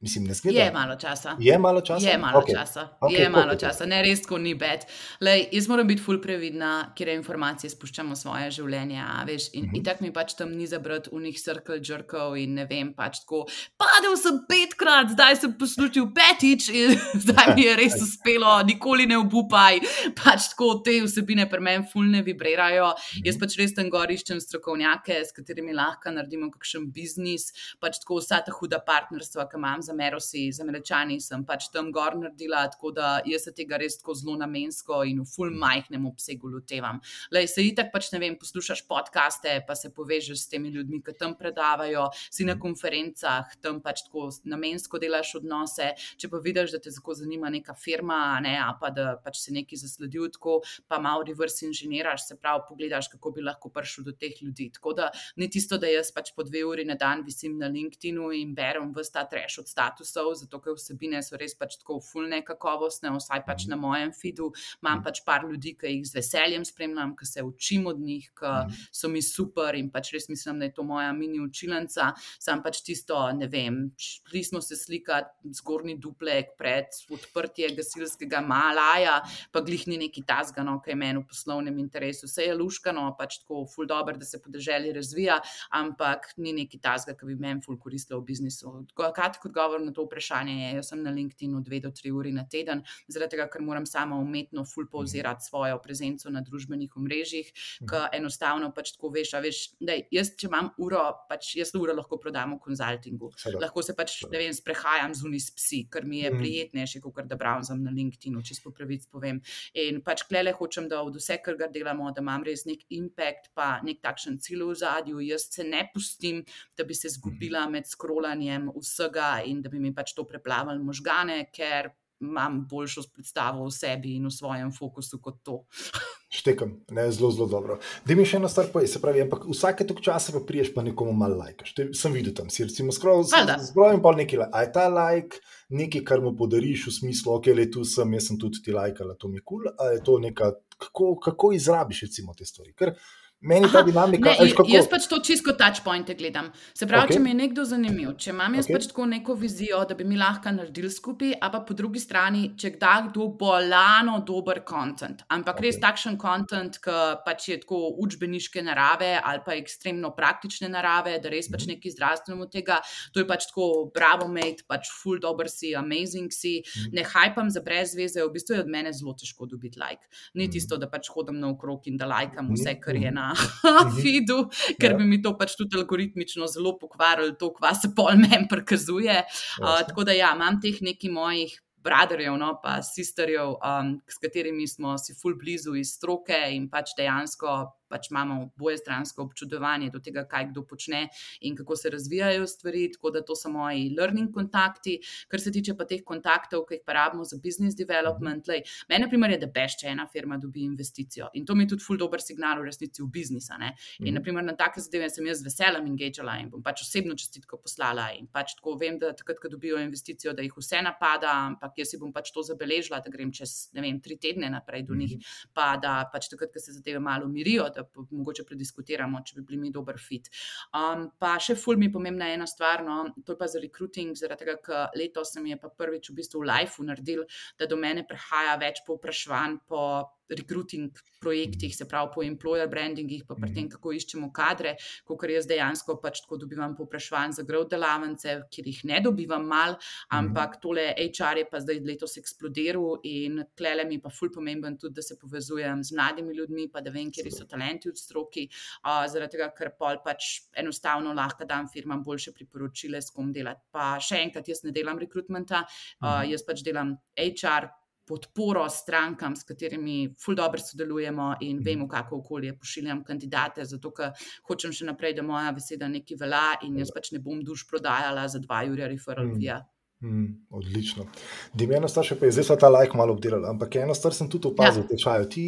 [0.00, 0.54] Mislim, ne smeš.
[0.54, 1.36] Je malo časa.
[1.40, 2.08] Je malo časa.
[2.08, 2.54] Je malo okay.
[2.54, 2.88] časa.
[3.00, 3.86] Okay, je malo časa.
[3.86, 4.84] Ne, res, ko ni bed.
[5.20, 9.02] Lej, jaz moram biti fulj previdna, kjer informacije spuščamo svoje življenje.
[9.26, 9.76] Veš, in, mm -hmm.
[9.76, 13.46] in tako mi pač tam ni zabrati unih cirkel žrkov in ne vem, pač tako.
[13.76, 16.94] Padel sem petkrat, zdaj sem poslušal petič in
[17.26, 19.80] zdaj mi je res uspelo, nikoli ne obupaj.
[20.14, 22.86] Pač tako te vsebine pri meni fulj ne vibrirajo.
[22.86, 23.26] Mm -hmm.
[23.26, 27.50] Jaz pač res tam goriščem strokovnjake, s katerimi lahko naredimo kakšen biznis.
[27.80, 31.90] Pač tako vsa ta huda partnerstva, ki imam z Merosi, z Američani, sem pač tam
[31.94, 36.06] gor naredila, tako da jaz se tega res tako zelo namensko in v full majhnem
[36.10, 37.00] obsegu lotevam.
[37.34, 41.16] Lej, se itak pač ne vem, poslušaš podcaste, pa se povežeš s temi ljudmi, ki
[41.18, 45.92] tam predavajo, si na konferencah, tam pač tako namensko delaš odnose.
[46.20, 49.82] Če pa vidiš, da te tako zanima neka firma, ne, pa da pač se nekaj
[49.84, 50.58] zasledil, tako
[50.90, 54.70] pa malo reverse inženiraš, se pravi, pogledaš, kako bi lahko prišel do teh ljudi.
[54.74, 58.32] Tako da ni tisto, da jaz pač po dve uri na dan visim na LinkedIn-u
[58.36, 62.40] in berem vse ta treš od statusov, zato ker vsebine so res pač tako fulne
[62.46, 63.70] kakovostne, vsaj pač mhm.
[63.70, 64.50] na mojem feedu.
[64.82, 65.04] Imam mhm.
[65.06, 68.86] pač par ljudi, ki jih z veseljem spremljam, ki se učim od njih, ki mhm.
[68.90, 72.12] so mi super in pač res mislim, da je to moja mini učilnica.
[72.42, 79.18] Sam pač tisto, ne vem, šli smo se slikati zgornji duplek pred odprtjem gasilskega malaja,
[79.54, 82.26] pa glihni neki tasgano, ki je meni v poslovnem interesu.
[82.28, 85.38] Vse je luškano, pač tako ful dobro, da se podeželje razvija,
[85.78, 88.74] ampak ni neki tasga, ki bi meni ful koristila v biznisu.
[88.98, 89.67] Kaj kot govor?
[89.68, 92.82] Odgovor na to vprašanje je, jaz sem na LinkedIn-u dve do tri uri na teden,
[93.08, 94.90] zaradi tega, ker moram sama umetno full Mhm.
[94.90, 97.52] povzirati svojo prezenco na družbenih omrežjih,
[97.88, 101.94] ker enostavno pač tako veš, a veš, da jaz, če imam uro, pač jaz uro
[101.94, 103.32] lahko prodam v konzultingu.
[103.60, 106.38] Lahko se pač, ne vem, sprehajam zunaj s psi, ker mi je Mhm.
[106.38, 109.40] prijetnejše, kot da browsam na LinkedIn-u, čisto po pravici povem.
[109.74, 113.50] In pač klele hočem, da od vse, kar ga delamo, da imam res nek impact,
[113.54, 115.20] pa nek takšen cilj v zadju.
[115.20, 116.44] Jaz se ne pustim,
[116.76, 121.46] da bi se zgubila med skrolanjem vsega in da bi mi pač to preplavili možgane,
[121.52, 121.90] ker
[122.20, 125.60] imam boljšo predstavo o sebi in o svojem fokusu kot to.
[126.30, 127.78] Štekam, ne, zelo, zelo dobro.
[128.04, 130.82] Da mi še eno stvar povej, se pravi, ampak vsake tok časa pa priješ pa
[130.82, 131.70] nekomu malo lajkaš.
[131.72, 133.56] Te- Sem videl tam, si recimo scroll, Valjda.
[133.62, 134.50] zbroj in pol nekaj, like.
[134.52, 135.40] a je ta like
[135.70, 139.14] nekaj, kar mu podariš v smislu, ok, le tu sem, jaz sem tudi ti lajkala,
[139.14, 142.74] to mi kul, cool, a je to neka, kako, kako izrabiš recimo te stvari.
[142.74, 142.92] Ker
[143.40, 146.50] meni ta Aha, dinamika, Ne, a veš, kako, jaz pač to čisto touchpointe gledam.
[146.74, 147.14] Se pravi, okay.
[147.14, 148.74] če mi je nekdo zanimiv, če imam jaz okay.
[148.74, 152.56] pač tako neko vizijo, da bi mi lahko naredili skupaj, a pa po drugi strani,
[152.58, 155.68] če kdaj kdo bolano dober kontent, ampak okay.
[155.68, 161.28] res takšen kontent, ki pač je tako učbeniške narave ali pa ekstremno praktične narave, da
[161.30, 161.76] res pač Mhm.
[161.76, 162.80] nekaj zdravstvenega od tega,
[163.14, 166.90] to je pač tako bravo, mate, pač full dober si, amazing si, Mhm.
[166.92, 170.02] ne hajpam za brez veze, v bistvu je od mene zelo težko dobiti like.
[170.34, 170.52] Ni Mhm.
[170.52, 173.27] tisto, da pač hodim naokrog in da lajkam vse, kar je mhm.
[173.64, 173.96] Na Mhm.
[174.02, 174.96] feedu, ker Ja.
[174.96, 179.24] bi mi to pač tudi algoritmično zelo pokvarilo, to, kva se pol meni prikazuje.
[179.62, 181.60] Uh, tako da ja, imam teh nekih mojih.
[181.78, 186.90] Braderjev, no, pa sisterjev, um, s katerimi smo si ful blizu iz stroke, in pač
[186.98, 187.52] dejansko
[187.88, 191.08] pač imamo boje stransko občudovanje do tega, kaj kdo počne
[191.40, 192.92] in kako se razvijajo stvari.
[192.92, 194.98] Tako da to so moji learning kontakti.
[195.28, 199.04] Kar se tiče pa teh kontaktov, ki jih pa rabimo za business development, lej, meni,
[199.04, 201.28] na primer, je, da beš, če ena firma dobi investicijo.
[201.34, 203.56] In to mi je tudi ful dober signal v resnici v biznisa.
[203.58, 203.74] Ne?
[203.98, 204.14] In, Mhm.
[204.14, 208.10] naprimer, na take zadeve sem jaz z veseljem engagala in bom pač osebno čestitko poslala.
[208.18, 211.90] In pač tako vem, da takrat, ko dobijo investicijo, da jih vse napada, ampak jaz
[211.90, 215.18] si bom pač to zabeležila, da grem čez ne vem, tri tedne naprej do njih,
[215.54, 219.60] pa da pač takrat, ko se zadeve malo umirijo, da mogoče prediskutiramo, če bi bili
[219.62, 220.28] mi dober fit.
[220.76, 224.18] Um, pa še ful mi je pomembna ena stvar, no, to je pa za recruiting,
[224.18, 227.24] zaradi tega, ker letos se mi je pa prvič v bistvu v lifeu naredil,
[227.58, 229.82] da do mene prihaja več povprašanj po
[230.28, 234.76] recruiting projektih, se pravi po employer brandingih, pa pri tem, kako iščemo kadre,
[235.08, 239.76] kot jaz dejansko pač tako dobivam povprašanj za grov delavnice, kjer jih ne dobivam mal,
[240.14, 244.98] ampak tole HR je pa zdaj letos eksplodiral in klele mi pa ful pomemben tudi,
[244.98, 248.46] da se povezujem z mladimi ljudmi, pa da vem, kje so talenti v stroki,
[248.84, 253.64] uh, zaradi tega, ker pol pač enostavno lahko dam firmam boljše priporočile, s kom delati.
[253.74, 257.72] Pa še enkrat, jaz ne delam rekrutmenta, uh, jaz pač delam HR.
[258.08, 264.14] Podporo strankam, s katerimi ful dobro sodelujemo in vemo, kako okolje pošiljam kandidate, zato ker
[264.48, 268.28] hočem še naprej, da moja beseda nekaj velja in jaz pač ne bom duš prodajala
[268.28, 269.38] za dva jurja referral Mm.
[269.38, 269.60] via.
[270.00, 271.06] Mm, odlično.
[271.52, 274.14] Da mi eno stvar še pa je, zdaj ta like malo obdelali, ampak eno stvar
[274.14, 275.26] sem tudi opazil v tečaju.
[275.28, 275.46] Ti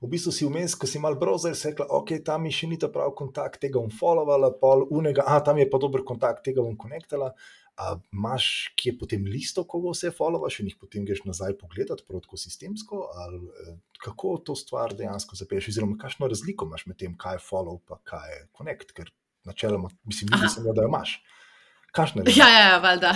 [0.00, 2.78] v bistvu si vmes, ko si mal browser, si rekla, ok, tam mi še ni
[2.80, 6.62] ta prav kontakt, tega bom followovala, pol unega, a tam je pa dober kontakt, tega
[6.62, 7.34] bom konektala.
[7.76, 12.20] A imaš kje potem listo, koga vse followaš in jih potem greš nazaj pogledati, prav
[12.26, 17.16] tako sistemsko, ali eh, kako to stvar dejansko zapeš, oziroma kakšno razliko imaš med tem,
[17.16, 19.12] kaj je follow pa kaj je connect, ker
[19.48, 21.20] načeloma, mislim, sem jo, da jo imaš.
[21.90, 23.10] Kakšne Ja, ja, ja valjda.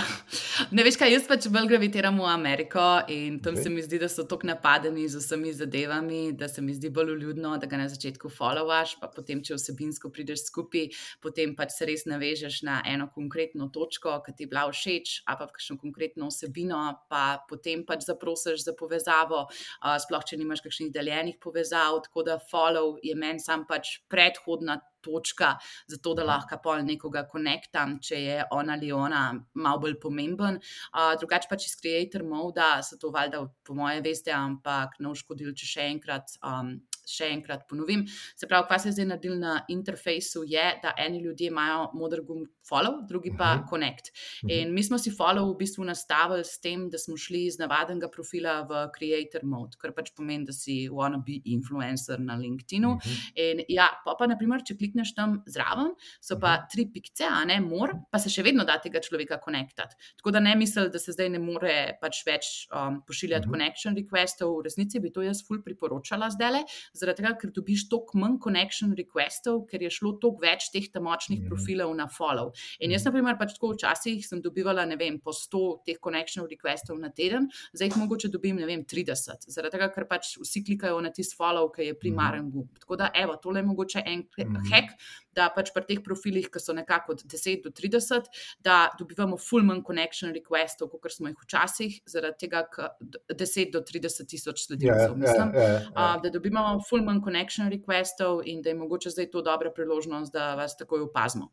[0.75, 3.63] Ne veš, kaj jaz pač bolj gravitiram v Ameriko in tam okay.
[3.63, 7.13] se mi zdi, da so tako napadeni z vsemi zadevami, da se mi zdi bolj
[7.13, 10.89] uljudno, da ga na začetku followaš, pa potem, če vsebinsko prideš skupaj,
[11.23, 15.37] potem pač se res navežeš na eno konkretno točko, ki ti je bila všeč, a
[15.39, 20.91] pa kakšno konkretno vsebino, pa potem pač zaprosiš za povezavo, uh, sploh če nimaš kakšnih
[20.91, 25.53] deljenih povezav, tako da follow je meni sam pač predhodna točka,
[25.91, 29.23] zato da lahko pol nekoga konektam, če je on ali ona
[29.61, 30.59] malo bolj pomemben.
[30.91, 35.55] Uh, drugače pa iz Creator Moda so to valjda, po moje, veste, ampak ne uškodili,
[35.55, 36.37] če še enkrat.
[36.43, 38.05] Um, Še enkrat ponovim.
[38.35, 42.21] Se pravi, kaj se je zdaj naredil na interfejsu, je, da eni ljudje imajo moder
[42.25, 43.67] gumb follow, drugi pa Mhm.
[43.69, 44.11] connect.
[44.43, 44.49] Mhm.
[44.51, 48.09] In mi smo si follow v bistvu nastavili s tem, da smo šli iz navadnega
[48.09, 52.95] profila v creator mode, kar pač pomeni, da si wanna be influencer na LinkedInu.
[52.95, 53.15] Mhm.
[53.35, 56.65] In ja, pa, pa naprimer, če klikneš tam zraven, so pa Mhm.
[56.71, 59.93] tri pikce, a ne mor, pa se še vedno da tega človeka konektati.
[60.17, 63.51] Tako da ne mislim, da se zdaj ne more pač več um, pošiljati Mhm.
[63.51, 64.57] connection requestov.
[64.57, 66.63] V resnici bi to jaz ful priporočala zdaj,
[66.95, 71.39] zaradi tega, ker dobiš toliko manj connection requestov, ker je šlo toliko več teh močnih
[71.41, 71.47] Mhm.
[71.49, 72.51] profilov na follow.
[72.79, 76.47] In jaz, na primer, pač tako včasih sem dobivala, ne vem, po 100 teh connection
[76.47, 80.63] requestov na teden, zdaj jih mogoče dobim, ne vem, 30, zaradi tega, ker pač vsi
[80.63, 82.69] klikajo na tisti follow, ki je primaren gumb.
[82.79, 84.71] Tako da, evo, tole je mogoče en Mhm.
[84.71, 84.93] hack,
[85.35, 88.25] da pač pri teh profilih, ki so nekako od 10 do 30,
[88.61, 92.89] da dobivamo full manj connection requestov, kot smo jih včasih, zaradi tega, ker
[93.35, 95.51] 10 do 30 tisoč Ja, sledilcev, mislim.
[95.55, 99.41] ja, ja, Uh, da dobimo full manj connection requestov in da je mogoče zdaj to
[99.41, 101.51] dobra priložnost, da vas takoj opazimo.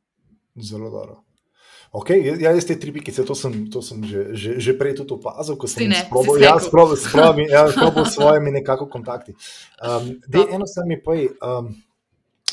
[0.57, 1.23] Zelo dobro.
[1.93, 5.13] Okay, ja, jaz te tri pikice, to sem, to sem že, že, že prej tudi
[5.13, 9.35] opazil, ko sem sprobal, si ja, sprobal, sprobal, ja, sprobal s svojimi nekako kontakti.
[9.77, 10.55] Um, dej, Dobro.
[10.57, 11.69] eno sam mi pa, um,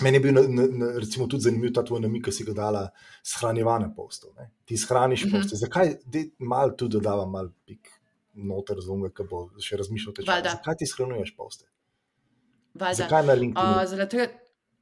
[0.03, 2.51] meni je bil na, na, na, recimo tudi zanimiv ta tvoj namik, ki si ga
[2.57, 2.83] dala
[3.23, 4.35] shranjevanje postov.
[4.35, 4.51] Ne?
[4.67, 5.31] Ti shraniš Mhm.
[5.31, 5.55] poste.
[5.55, 7.87] Zakaj, dej, mal tu dodavam, mal pik
[8.35, 10.35] noter zunga, ki bo še razmišljal te čas.
[10.35, 10.49] Valjda.
[10.59, 11.63] Zakaj ti shranjuješ poste?
[12.79, 13.03] Valjda.
[13.03, 13.73] Zakaj na LinkedIn?
[13.75, 14.27] Uh, zaradi tega,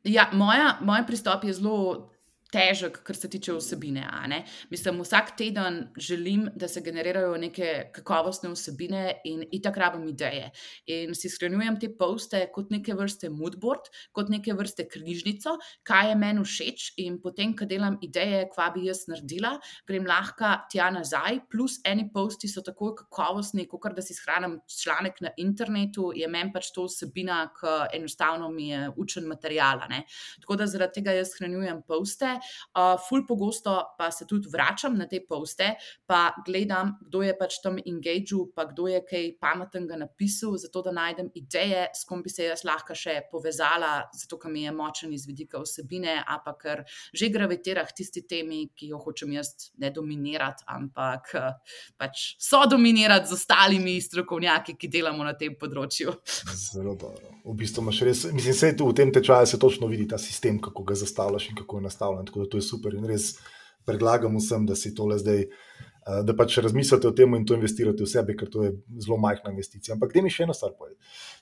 [0.03, 2.09] ja, moja, moj pristop je zelo
[2.53, 4.05] težek, kar se tiče vsebine.
[4.69, 10.51] Mislim, vsak teden želim, da se generirajo neke kakovostne vsebine in itak rabim ideje.
[10.85, 15.57] In si shranjujem te poste kot neke vrste moodboard, kot neke vrste knjižnico,
[15.87, 19.57] kaj je meni všeč, in potem, ko delam ideje, kva bi jaz naredila,
[19.87, 21.41] grem lahko tja nazaj.
[21.51, 26.53] Plus, eni posti so tako kakovostni, kot da si shranim članek na internetu, je meni
[26.53, 29.81] pač to vsebina, ki enostavno mi je učen material.
[29.83, 30.03] a ne.
[30.41, 32.36] Tako da zaradi tega jaz shranjujem poste.
[32.37, 35.73] Uh, ful pogosto pa se tudi vračam na te poste,
[36.05, 40.93] pa gledam, kdo je pač tam engagil, pa kdo je kaj pametnega napisal, zato da
[40.95, 45.13] najdem ideje, s kom bi se jaz lahko še povezala, zato ker mi je močen
[45.13, 49.53] iz vidika vsebine, a pa ker že gravitira k tisti temi, ki jo hočem jaz
[49.81, 56.13] ne dominirati, ampak eh, pač so dominirati z ostalimi strokovnjaki, ki delamo na tem področju.
[56.67, 57.33] Zelo dobro.
[57.47, 60.83] V bistvu imaš res, mislim, da v tem tečaju se točno vidi ta sistem, kako
[60.87, 62.26] ga zastavljaš in kako je nastavljen.
[62.27, 63.33] Tako da to je super in res
[63.87, 68.03] predlagam vsem, da si tole zdaj, eh, da pač razmislite o tem in to investirate
[68.03, 69.95] v sebe, ker to je zelo majhna investicija.
[69.95, 70.97] Ampak da mi še eno stvar povedi.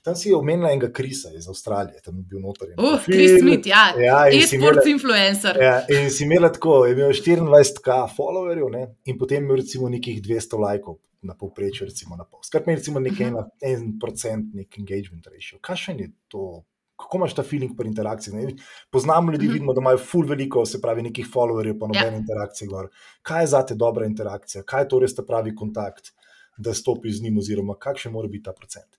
[0.06, 2.70] Tam si omenila enega Krisa iz Avstralije, tam je bil noter.
[2.78, 3.00] Uh.
[3.02, 5.58] Chris Smith, ja, Ja, e-sports influencer.
[5.62, 8.84] Ja, in si imela tako, je imel 24k followerjev, ne?
[9.04, 12.38] in potem imel recimo nekih 200 lajkov na povprečju, recimo na pol.
[12.46, 13.34] Skratka, recimo nekaj Mhm.
[13.34, 15.58] ena, en procent nek engagement ratio.
[15.58, 16.62] Kakšen je to?
[16.96, 18.34] Kako imaš ta feeling pri interakciji?
[18.34, 18.54] Ne?
[18.90, 19.52] Poznamo ljudi, Mhm.
[19.52, 22.16] vidimo, da imajo full veliko, se pravi, nekih followerjev, pa nobene Ja.
[22.16, 22.88] interakcije gor.
[23.22, 24.62] Kaj je zate dobra interakcija?
[24.64, 26.12] Kaj je to res ta pravi kontakt,
[26.58, 28.96] da stopiš z njim, oziroma kakšen mora biti ta procent?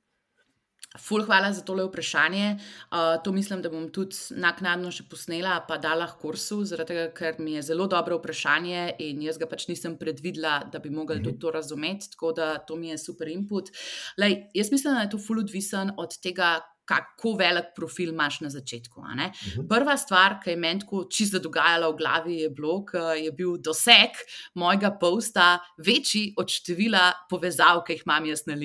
[1.00, 2.58] Ful, hvala za tole vprašanje.
[2.84, 7.36] Uh, to mislim, da bom tudi naknadno še posnela, pa dala kursu, zaradi tega, ker
[7.40, 11.24] mi je zelo dobro vprašanje in jaz ga pač nisem predvidela, da bi mogli Mhm.
[11.24, 12.10] tudi to razumeti.
[12.12, 13.70] Tako da to mi je super input.
[14.18, 18.50] Lej, jaz mislim, da je to ful odvisen od tega, kako velik profil imaš na
[18.50, 19.04] začetku.
[19.16, 19.32] ne.
[19.32, 19.68] Mhm.
[19.68, 23.58] Prva stvar, ki je meni tako čisto dogajala v glavi, je, bilo, ko je bil
[23.58, 24.18] doseg
[24.56, 28.56] mojega posta večji od števila povezav, ki jih imam jaz na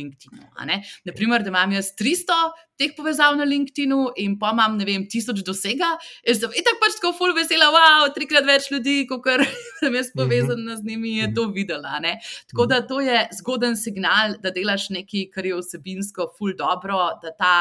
[0.64, 0.82] ne.
[1.04, 2.38] Naprimer, da imam jaz 300
[2.80, 5.92] teh povezav na LinkedIn-u in pa imam, ne vem, 1000 dosega,
[6.26, 9.26] jaz sem itak pač tako full vesela, wow, trikrat več ljudi, kot
[9.80, 11.98] sem jaz povezana z njimi, je to videla.
[12.00, 12.18] ne.
[12.50, 17.32] Tako da to je zgoden signal, da delaš nekaj, kar je vsebinsko full dobro, da
[17.36, 17.54] ta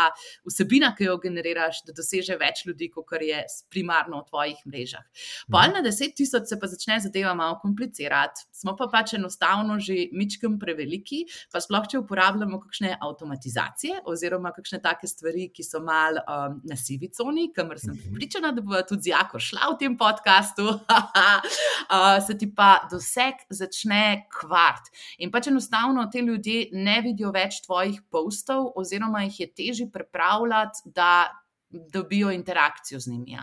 [0.48, 5.04] vsebina, ki jo generiraš, da doseže več ljudi, kot je primarno v tvojih mrežah.
[5.52, 8.48] Pol na 10 tisoč se pa začne zadeva malo komplicirati.
[8.56, 14.82] Smo pa pač enostavno že mičkem preveliki, pa sploh če uporabljamo kakšne avtomatizacije oziroma kakšne
[14.84, 18.02] take stvari, ki so mal um, na sivi coni, kamor sem Mhm.
[18.04, 24.28] pripričana, da bo tudi Jako šla v tem podkastu, uh, se ti pa doseg začne
[24.40, 24.92] kvart.
[25.18, 30.82] In pač enostavno te ljudje ne vidijo več tvojih postov, oziroma jih je težje pripravljati,
[30.86, 31.32] da
[31.72, 33.38] dobijo interakcijo z njimi.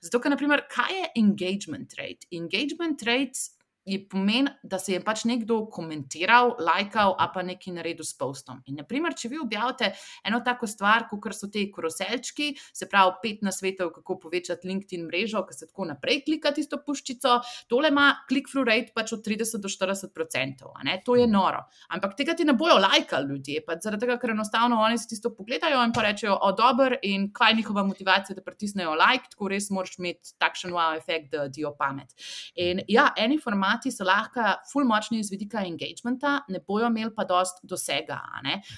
[0.00, 2.26] Zato, ker, naprimer, kaj je engagement rate?
[2.30, 3.55] Engagement rate
[3.86, 8.60] je pomen, da se je pač nekdo komentiral, lajkal, a pa nekaj naredil s postom.
[8.66, 9.92] In, naprimer, če vi objavite
[10.26, 15.06] eno tako stvar, kot so te koroselčki, se pravi, pet na svetu, kako povečati LinkedIn
[15.06, 17.38] mrežo, ki se tako naprej klika tisto puščico,
[17.70, 20.74] tole ima click-through rate pač od 30 do 40 odstotkov.
[21.04, 21.62] To je noro.
[21.94, 25.82] Ampak tega ti ne bojo lajkali ljudje, zaradi tega, ker enostavno oni si tisto pogledajo
[25.86, 29.70] in pa rečejo, o, dober, in kaj je njihova motivacija, da pritisnejo like, tako res
[29.70, 32.14] moraš imeti takšen wow efekt, da dijo pamet.
[32.56, 33.38] In ja, eni
[33.76, 38.20] formati so lahko ful močni iz vidika engagementa, ne bojo imeli pa dost dosega.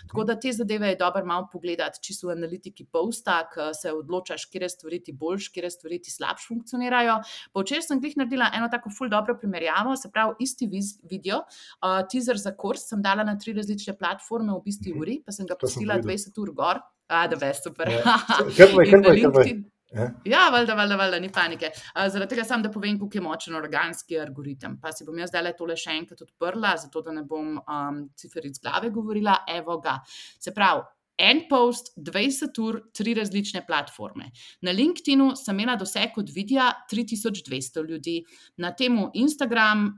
[0.08, 4.46] Tako da te zadeve je dobro malo pogledati, čisto v analitiki posta, ki se odločaš,
[4.50, 7.20] kje stvari ti boljš, kje stvari ti slabš funkcionirajo.
[7.52, 10.68] Pa včeraj sem glih naredila eno tako ful dobro primerjavo, se pravi, isti
[11.10, 11.42] video,
[11.82, 15.00] uh, teaser za kurs sem dala na tri različne platforme v isti Mhm.
[15.00, 16.10] uri, pa sem ga pustila videl.
[16.10, 16.80] 20 ur gor.
[17.08, 17.88] A, da veš, super.
[17.88, 18.18] Ja.
[18.56, 20.20] Kar pa je, kar pa je, kar LinkedIn.
[20.24, 20.48] Ja.
[20.52, 21.70] Valjda, valjda, valjda, ni panike.
[21.72, 24.76] Uh, zaradi tega sam, da povem, kako je močen organski algoritem.
[24.82, 28.60] Pa si bom jaz zdaj tole še enkrat odprla, zato da ne bom um, ciferic
[28.62, 29.42] glave govorila.
[29.48, 29.98] Evo ga.
[30.40, 30.84] Se pravi,
[31.18, 34.30] en post, 20 ur, tri različne platforme.
[34.62, 38.20] Na LinkedInu sem imela doseg od videa 3200 ljudi,
[38.56, 39.88] na temu Instagram.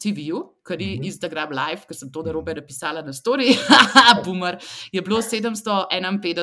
[0.00, 1.04] TV-ju, kar je Mhm.
[1.04, 3.52] Instagram Live, ker sem to narobe napisala na story,
[4.24, 4.56] boomer,
[4.90, 6.40] je bilo 751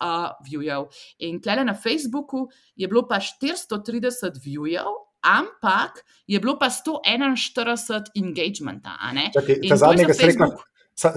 [0.00, 0.88] uh, viewjev.
[1.18, 4.00] In tle na Facebooku je bilo pa 430
[4.38, 4.88] viewjev,
[5.22, 7.76] ampak je bilo pa 141
[8.14, 8.96] engagementa.
[9.32, 10.73] Čakaj, ta zadnji, za ki si sa-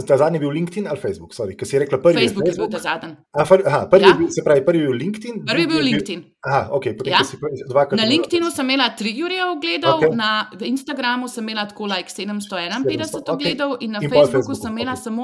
[0.08, 1.34] ta zadnji je bil LinkedIn ali Facebook?
[1.34, 2.18] Sorry, ki si rekla prvi.
[2.18, 2.72] Facebook je bil Facebook?
[2.72, 3.16] ta zadnji.
[3.34, 4.08] A, fir, aha, prvi, Ja.
[4.10, 5.46] je bil, se pravi, prvi je bil LinkedIn.
[5.46, 6.24] Prvi je bil LinkedIn.
[6.42, 7.24] Aha, ok, potem Ja.
[7.24, 7.38] si
[7.70, 8.00] dvakrat.
[8.00, 10.16] Na LinkedInu sem imela 3 ure ogledov, okay.
[10.16, 14.72] na Instagramu sem imela tako like 751 700, ogledov in na In Facebooku Facebooku, sem
[14.72, 15.04] imela okej.
[15.04, 15.24] samo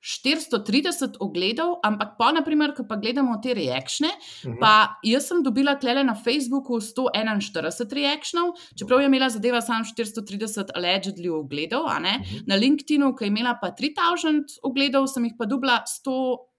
[0.00, 4.52] 430 ogledov, ampak po, naprimer, ko pa gledamo te reakcije, uh mhm.
[4.52, 4.60] -huh.
[4.60, 8.40] pa jaz sem dobila klele na Facebooku 141 reakcij,
[8.78, 12.04] čeprav je imela zadeva samo 430 allegedly ogledov, uh mhm.
[12.04, 12.42] -huh.
[12.46, 16.49] na LinkedInu, ki je imela pa 3000 ogledov, sem jih pa dubla 100.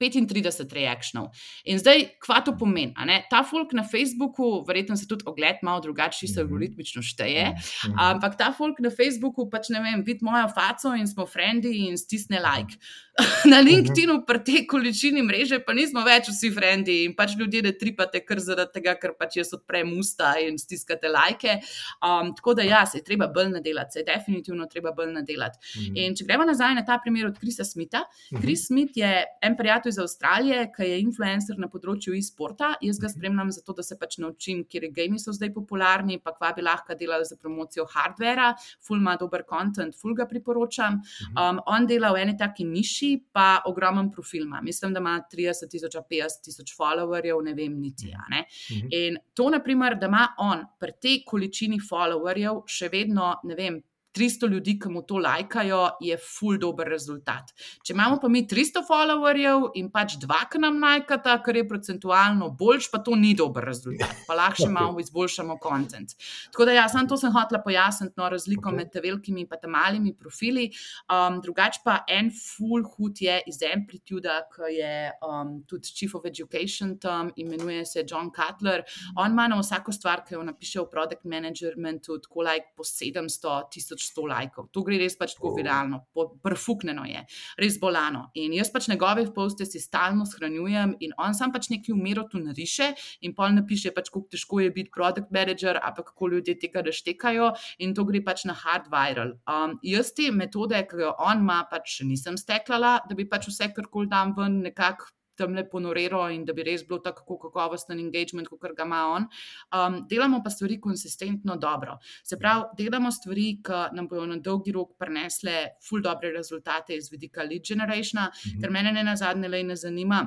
[0.00, 1.20] 35 reakcij.
[1.64, 2.94] In zdaj, kva to pomeni?
[3.30, 6.42] Ta folk na Facebooku, verjetno se tudi ogled malo drugače, se mhm.
[6.42, 7.54] algoritmično šteje, ja,
[7.98, 8.38] ampak mhm.
[8.38, 12.40] ta folk na Facebooku pač ne vem, vidi mojo faco in smo frendi in stisne
[12.42, 12.78] like.
[13.50, 13.66] na mhm.
[13.68, 18.24] LinkedInu pri tej količini mreže pa nismo več vsi frendi in pač ljudje ne tripate,
[18.26, 21.60] ker zaradi tega, ker pač jaz odprem usta in stiskate lajke.
[22.02, 25.62] Um, tako da ja, se je treba bolj nadelati, se je definitivno treba bolj nadelati.
[25.94, 28.02] In če gremo nazaj na ta primer od Krisa Smita,
[28.40, 29.12] Kris Smit je
[29.46, 32.74] en prijatelj iz Avstralije, ki je influencer na področju e-sporta.
[32.82, 33.14] Jaz ga Mhm.
[33.14, 36.94] spremljam zato, da se pač naučim, kje gami so zdaj popularni, pa kva bi lahko
[36.98, 38.54] delali za promocijo hardvera.
[38.82, 40.98] Ful ima dober content, ful ga priporočam.
[40.98, 41.38] Mhm.
[41.38, 44.60] Um, on dela v eni taki niši, pa ogromen profil ima.
[44.62, 48.12] Mislim, da ima 30 tisoč, 50 tisoč followerjev, ne vem niti.
[48.12, 48.44] a Ne?
[48.70, 48.88] Mhm.
[48.90, 53.82] In to, naprimer, da ima on pri tej količini followerjev še vedno, ne vem.
[54.14, 57.50] 300 ljudi, ki mu to lajkajo, je full dober rezultat.
[57.84, 62.50] Če imamo pa mi 300 followerjev in pač dva, ki nam lajkata, kar je procentualno
[62.58, 64.24] boljš, pa to ni dober rezultat.
[64.28, 66.14] Pa lahko še malo izboljšamo kontent.
[66.52, 68.76] Tako da, ja, samo to sem hotela pojasniti, no, razliko Ok.
[68.78, 70.68] med te velikimi in pa te malimi profili.
[71.10, 74.94] Um, drugač pa en full hud je iz Amplituda, ki je
[75.26, 78.84] um, tudi Chief of Education tam, imenuje se John Cutler.
[79.16, 83.68] On ima na vsako stvar, ki jo napiše v product managementu, tako like po 700,
[84.04, 84.68] 1100 lajkov.
[84.72, 85.56] To gre res pač tako Oh.
[85.56, 86.00] viralno,
[86.42, 87.24] prfuknjeno je,
[87.58, 88.30] res bolano.
[88.34, 92.38] In jaz pač njegove poste si stalno shranjujem in on sam pač nekaj umero tu
[92.38, 96.58] nariše in pol napiše, pač, kako težko je biti product manager, a pa kako ljudje
[96.58, 99.34] tega reštekajo in to gre pač na hard viral.
[99.46, 103.70] Um, jaz te metode, ki jo on ima, pač nisem steklala, da bi pač vse,
[103.74, 107.98] kar koli dam ven, nekako tam le ponoriral in da bi res bil tako kakovosten
[108.00, 109.26] engagement, kot ga ima on.
[109.72, 111.98] Um, delamo pa stvari konsistentno dobro.
[112.22, 115.56] Se pravi, delamo stvari, ki nam bodo na dolgi rok prinesle
[115.88, 118.60] ful dobre rezultate iz vidika lead generationa, Mhm.
[118.60, 120.22] ker mene ne na zadnje le ne zanima.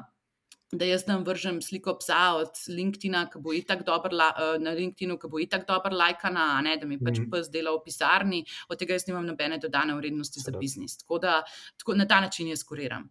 [0.71, 4.71] Da jaz tam vržem sliko psa od LinkedIna, ki bo itak dober, la- eh, na
[4.71, 7.29] LinkedInu, ki bo itak dober lajkana, a ne da mi pač Mhm.
[7.31, 10.59] pes dela v pisarni, od tega jaz nimam nobene dodane vrednosti za Seveda.
[10.59, 10.97] biznis.
[10.97, 11.43] Tako da
[11.77, 13.09] tako, na ta način jaz kuriram.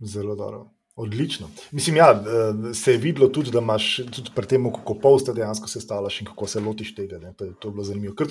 [0.00, 0.75] Zelo dobro.
[0.96, 1.48] Odlično.
[1.70, 5.68] Mislim, ja, eh, se je videlo tudi, da imaš tudi pri tem, kako poste dejansko
[5.68, 7.18] sestavljaš in kako se lotiš tega.
[7.18, 7.34] ne.
[7.36, 8.14] To je, to je bilo zanimivo.
[8.14, 8.26] Ker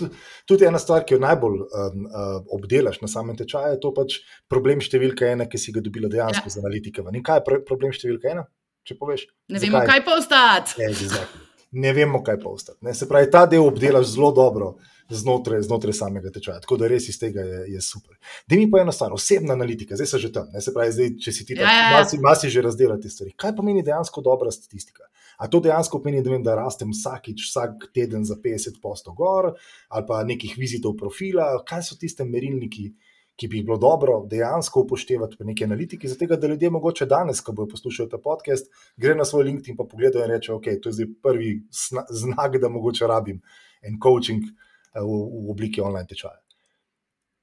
[0.45, 1.67] tudi, ena stvar, ki jo najbolj um,
[2.05, 4.17] uh, obdelaš na samem tečaju, je to pač
[4.49, 6.49] problem številka ena, ki si ga dobila dejansko Ja.
[6.49, 7.05] z analitike.
[7.13, 8.47] In kaj je pr- problem številka ena,
[8.83, 9.27] če poveš?
[9.49, 10.81] Ne vemo, kaj postati.
[10.81, 11.45] Ja, exactly.
[11.71, 12.79] Ne vemo, kaj postati.
[12.81, 12.93] Ne?
[12.93, 14.75] Se pravi, ta del obdelaš zelo dobro
[15.09, 16.59] znotraj, znotraj samega tečaja.
[16.63, 18.17] Tako da res iz tega je, je super.
[18.47, 20.49] Da mi pa eno stvar, osebna analitika, zdaj se že tam.
[20.53, 20.61] Ne?
[20.61, 21.91] Se pravi, zdaj, če si ti tam, Ja, ja, ja.
[21.95, 23.33] malo si, malo si že razdelal te stvari.
[23.37, 25.09] Kaj pomeni dejansko dobra statistika?
[25.37, 29.51] A to dejansko pomeni, da, vem, da rastem vsakič, vsak teden za 50 postov gor,
[29.89, 32.93] ali pa nekih vizitov profila, kaj so tiste merilniki,
[33.35, 37.41] ki bi jih bilo dobro dejansko upoštevati pri neki analitiki, zato da ljudje mogoče danes,
[37.43, 40.89] ko bodo poslušali ta podcast, gre na svoj LinkedIn in pogledajo in reče, ok, to
[40.89, 41.51] je zdaj prvi
[42.21, 43.41] znak, da mogoče rabim
[43.83, 44.43] en coaching
[45.01, 46.45] v, v obliki online tečaja.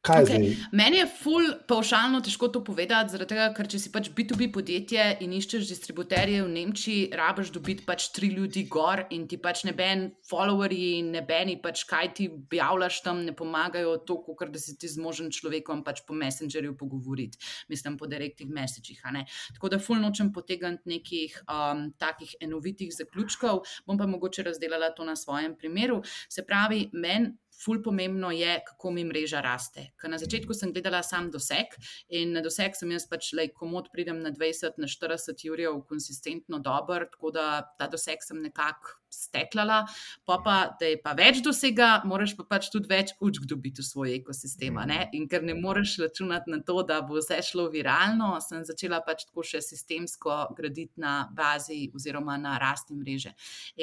[0.03, 0.35] Kaj Okej.
[0.35, 0.55] zdaj?
[0.75, 5.31] Meni je ful paušalno težko to povedati, tega, ker če si pač B2B podjetje in
[5.37, 11.05] iščeš distributerje v Nemčiji, rabiš dobiti pač tri ljudi gor in ti pač neben followerji
[11.07, 15.85] nebeni pač kaj ti objavljaš tam, ne pomagajo toliko, ker da si ti zmožen človekom
[15.87, 17.38] pač po messengerju pogovoriti,
[17.71, 18.99] mislim po direktnih messagih.
[19.55, 25.07] Tako da ful nočem potegniti nekih um, takih enovitih zaključkov, bom pa mogoče razdelala to
[25.07, 26.03] na svojem primeru.
[26.27, 29.88] Se pravi, meni ful pomembno je, kako mi mreža raste.
[30.01, 31.77] Ker na začetku sem gledala sam doseg
[32.08, 36.58] in na doseg sem jaz pač, le komod pridem na 20, na 40 ur, konsistentno
[36.63, 37.46] dober, tako da
[37.79, 39.87] ta doseg sem nekako steklala,
[40.25, 43.87] pa, pa da je pa več dosega, moraš pa pač tudi več učk dobiti v
[43.87, 44.81] svoj ekosistem.
[44.88, 45.04] Ne?
[45.17, 49.27] In ker ne moreš računati na to, da bo vse šlo viralno, sem začela pač
[49.29, 53.35] tako še sistemsko graditi na bazi oziroma na rasti mreže.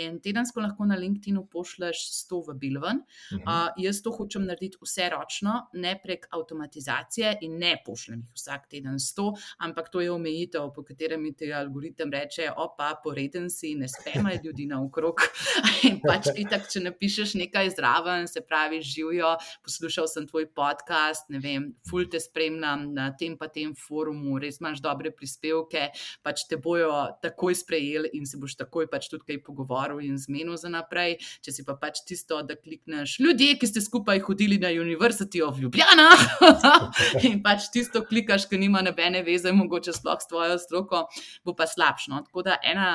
[0.01, 3.03] In tedensko lahko na LinkedIn-u pošleš 100 vabil ven.
[3.39, 8.67] Uh, jaz to hočem narediti vse ročno, ne prek avtomatizacije in ne pošljem jih vsak
[8.69, 9.27] teden 100,
[9.65, 14.65] ampak to je omejitev, po katerem ti algoritem reče: opa, poreden si, ne spemaj ljudi
[14.69, 15.21] naokrog.
[15.87, 21.29] in pač ti tak, če napišeš nekaj zraven, se pravi, živijo, poslušal sem tvoj podcast,
[21.29, 25.89] ne vem, ful te spremljam na tem pa tem forumu, res imaš dobre prispevke,
[26.25, 26.91] pač te bojo
[27.23, 31.17] takoj sprejeli in se boš takoj pač tudi kaj pogovoril in zmenil za naprej.
[31.45, 35.59] Če si pa pač tisto, da klikneš ljudje, ki ste skupaj hodili na University of
[35.59, 36.07] Ljubljana
[37.27, 41.03] in pač tisto klikaš, ki nima nobene veze, mogoče sploh s tvojo stroko,
[41.45, 42.23] bo pa slabšno.
[42.27, 42.89] Tako da ena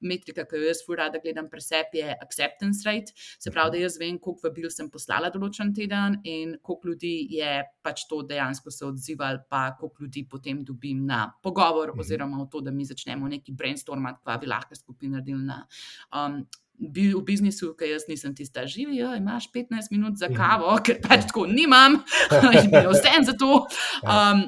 [0.00, 3.14] metrika, ki jo jaz fura, da gledam pri sebi, je acceptance rate.
[3.38, 7.62] Se pravi, da jaz vem, koliko vabil sem poslala določen teden in koliko ljudi je
[7.86, 12.62] pač to dejansko se odzivalo, pa koliko ljudi potem dobim na pogovor, oziroma v to,
[12.66, 15.62] da mi začnemo neki brainstormati, kva bi lahko skupaj naredili na.
[16.10, 16.42] Um,
[16.80, 21.46] v biznisu, ker jaz nisem tista živa, imaš 15 minut za kavo, ker pač tako
[21.46, 22.02] nimam,
[22.58, 23.66] in vse za to.
[24.04, 24.46] Um,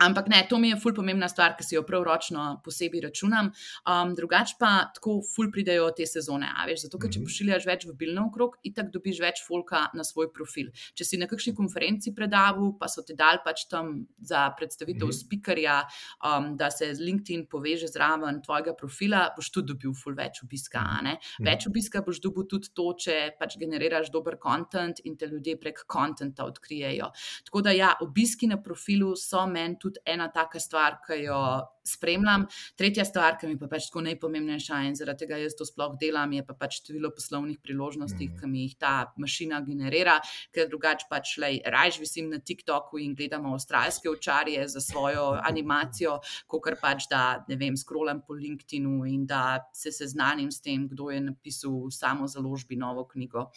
[0.00, 3.52] Ampak ne, to mi je ful pomembna stvar, ki si jo prav ročno posebej računam.
[3.86, 6.48] Um, drugač pa tako ful pridejo te sezone.
[6.66, 7.24] Veš, zato, ker če Mhm.
[7.24, 10.72] pošiljaš več v bilno okrog, itak dobiš več folka na svoj profil.
[10.94, 15.12] Če si na kakšni konferenci predaval, pa so ti dal pač tam za predstavitev Mhm.
[15.12, 15.84] spikerja,
[16.24, 20.78] um, da se z LinkedIn poveže zraven tvojega profila, boš tudi dobil ful več obiska.
[20.84, 21.18] a ne.
[21.40, 21.44] Mhm.
[21.46, 25.86] Več obiska boš dobil tudi to, če pač generiraš dober kontent in te ljudje prek
[25.86, 27.12] kontenta odkrijejo.
[27.44, 31.40] Tako da, ja, obiski na profilu so meni tudi ena taka stvar, ki jo
[31.84, 32.46] spremljam.
[32.76, 36.32] Tretja stvar, ki mi pa pač tako najpomembnejša in zaradi tega jaz to sploh delam,
[36.32, 38.38] je pa pač število poslovnih priložnosti, Mhm.
[38.40, 40.20] ki mi jih ta mašina generira,
[40.52, 46.18] ker drugače pač rajš visim na TikToku in gledam avstralske očarje za svojo animacijo,
[46.48, 51.10] kot pač da ne vem, scrollam po LinkedInu in da se seznanim s tem, kdo
[51.10, 53.50] je napisal samo založbi novo knjigo.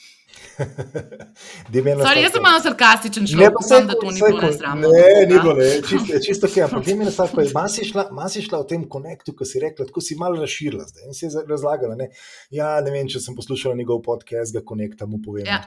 [1.97, 4.87] Sorry, jaz sem malo sarkastičen Ne, človek, pa upam, saj da to ni bilo nesramno.
[4.89, 6.57] Ne, ni bilo, ne, čisto, čisto ok.
[6.59, 8.85] Ampak daj mi eno stvar, ko je- ma si šla, ma si šla v tem
[8.89, 11.97] konektu, ko si rekla, tako si malo razširila zdaj in si je razlagala.
[11.99, 12.09] Ne?
[12.53, 15.45] Ja, ne vem, če sem poslušala njegov podcast, ga konekta mu povem.
[15.49, 15.61] Ja.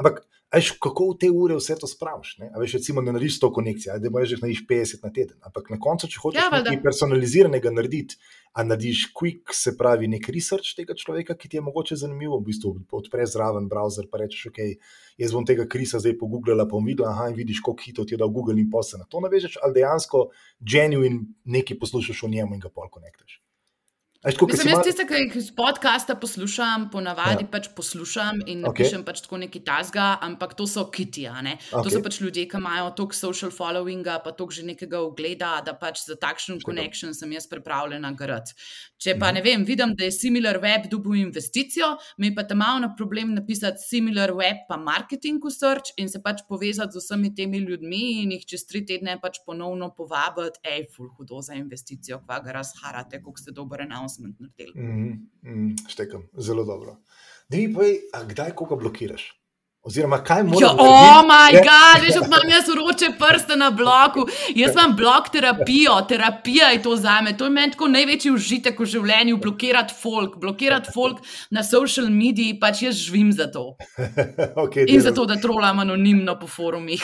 [0.00, 0.24] Ampak,
[0.58, 2.36] veš, kako v te ure vse to spraviš?
[2.38, 2.50] ne?
[2.54, 5.36] A veš, recimo, da narediš to konekcijo, da moraš narediš 50 na teden.
[5.42, 8.18] Ampak na koncu, če hočeš Ja, nekaj personaliziranega narediti,
[8.54, 12.48] a narediš quick, se pravi, nek research tega človeka, ki ti je mogoče zanimiv, v
[12.50, 14.60] bistvu odpreš zraven browser, pa rečeš, ok,
[15.20, 18.14] jaz bom tega krisa zdaj pogooglala, pa bom videla, aha, in vidiš, koliko hitro ti
[18.14, 20.28] je dal Google in posel na to navežeš, ali dejansko
[20.60, 23.43] genuine nekaj poslušaš o njemu in ga pol konektaš.
[24.24, 27.48] Tako, Mislim, jaz tiste, ki jih iz podcasta poslušam, ponavadi Ja.
[27.50, 28.78] pač poslušam in Ok.
[28.78, 31.26] napišem pač tako neki tasga, ampak to so kiti.
[31.28, 31.58] Okay.
[31.84, 35.74] To so pač ljudje, ki imajo toliko social followinga, pa toliko že nekega ogleda, da
[35.74, 38.52] pač za takšen connection sem jaz pripravljena garati.
[38.98, 39.34] Če pa Mhm.
[39.34, 43.34] ne vem, vidim, da je similar web dobil investicijo, mi pa tam malo na problem
[43.34, 48.22] napisati similar web pa marketing v search in se pač povezati z vsemi temi ljudmi
[48.22, 52.52] in jih čez tri tedne pač ponovno povabiti, hej, ful hudo za investicijo, kva ga
[52.52, 53.80] razharate, koliko ste dober
[54.18, 54.80] announcement naredili.
[54.80, 56.96] Mm, mm, štekam, zelo dobro.
[57.48, 59.43] Da mi povej, kdaj koga blokiraš?
[59.84, 60.82] Oziroma, kaj moraš Ja, narediti?
[60.82, 61.58] oh, moj Ne.
[61.58, 61.66] bog,
[62.14, 64.20] kako imam jaz uroče prste na bloku.
[64.54, 67.36] Jaz imam blok terapijo, terapija je to za me.
[67.36, 71.18] To je meni tako največji užitek v življenju, blokirati folk, blokirati folk
[71.50, 73.76] na social mediji, pač jaz živim za to.
[74.64, 77.02] okay, In zato, da trolam anonimno po forumih.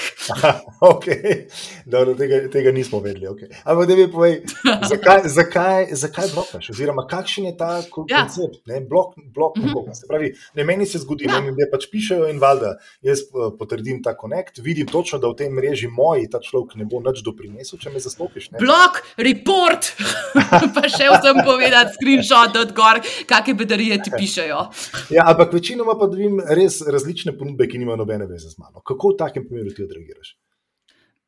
[0.80, 1.44] okay.
[1.86, 3.26] Dobro, tega, tega nismo vedeli.
[3.26, 3.48] Okay.
[3.64, 4.40] Ampak da mi povej,
[4.84, 6.70] zakaj, zakaj, zakaj blokaš?
[6.70, 7.82] Oziroma, kakšen je ta Ja.
[7.84, 8.64] koncept?
[8.66, 8.80] Ne?
[8.80, 9.66] Blok, blok Mhm.
[9.66, 9.94] nekoga.
[9.94, 11.32] Se pravi, ne, meni se zgodi, Ja.
[11.32, 12.69] da ljudje pač pišejo in valjda
[13.06, 16.88] jaz eh, potrdim ta konekt, vidim točno, da v tej mreži moji ta človek ne
[16.90, 18.50] bo nič doprinesel, če me zastopiš.
[18.52, 18.62] Ne?
[18.62, 19.92] Blok, report,
[20.76, 24.60] pa še vsem povedati, screenshot od gor, kakšne bedarije ti pišejo.
[25.14, 28.84] Ja, ampak večinoma pa dobim res različne ponudbe, ki nimajo nobene veze z mano.
[28.84, 30.36] Kako v takem primeru ti odreagiraš?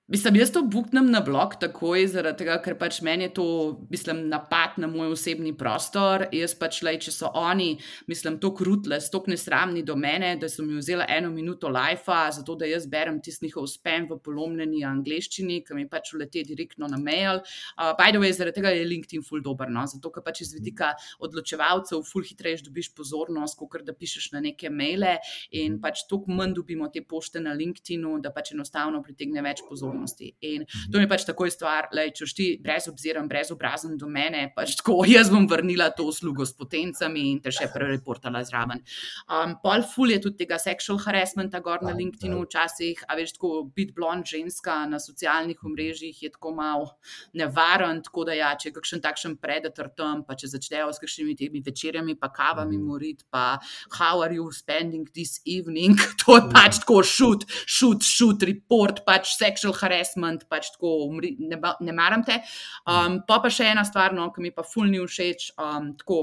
[0.08, 3.44] Mislim, jaz to buknem na blog takoj, zaradi tega, ker pač meni je to,
[3.90, 6.24] mislim, napad na moj osebni prostor.
[6.34, 7.76] Jaz pač, lej, če so oni,
[8.10, 12.56] mislim, tako krutile, tako nesramni do mene, da so mi vzeli eno minuto life, zato
[12.58, 16.98] da jaz berem tisti njihov spam v polomljeni angleščini, ki mi pač ulete direktno na
[16.98, 17.38] mail.
[17.78, 19.86] Uh, by the way, zaradi tega je LinkedIn full dobro, no?
[19.86, 20.90] zato ker pač iz vidika
[21.22, 25.20] odločevalcev full hitreje dobiš pozornost, kot da pišeš na neke maile
[25.54, 29.91] in pač toliko manj dobimo te pošte na LinkedInu, da pač enostavno pritegne več pozornosti
[29.92, 30.36] pozornosti.
[30.40, 34.52] In to je pač takoj stvar, da če ti brez obzira, brez obrazen do mene,
[34.56, 38.82] pač tako jaz bom vrnila to uslugo s potencami in te še prereportala zraven.
[39.28, 43.64] Um, pol ful je tudi tega sexual harassmenta gor na LinkedInu, včasih, a veš, tako
[43.74, 46.90] biti blond ženska na socialnih omrežjih je tako malo
[47.38, 51.36] nevaren, tako da ja, če je kakšen takšen predator tam, pa če začnejo s kakšnimi
[51.38, 53.58] temi večerjami, pa kavami moriti, pa
[53.98, 59.34] how are you spending this evening, to je pač tako šut, šut, šut, report, pač
[59.36, 62.40] sexual harassment pač tako ne, ne maram te.
[62.86, 65.52] Um, pa pa še ena stvar, no, ki mi pa fulni všeč.
[65.60, 66.22] Um, tako,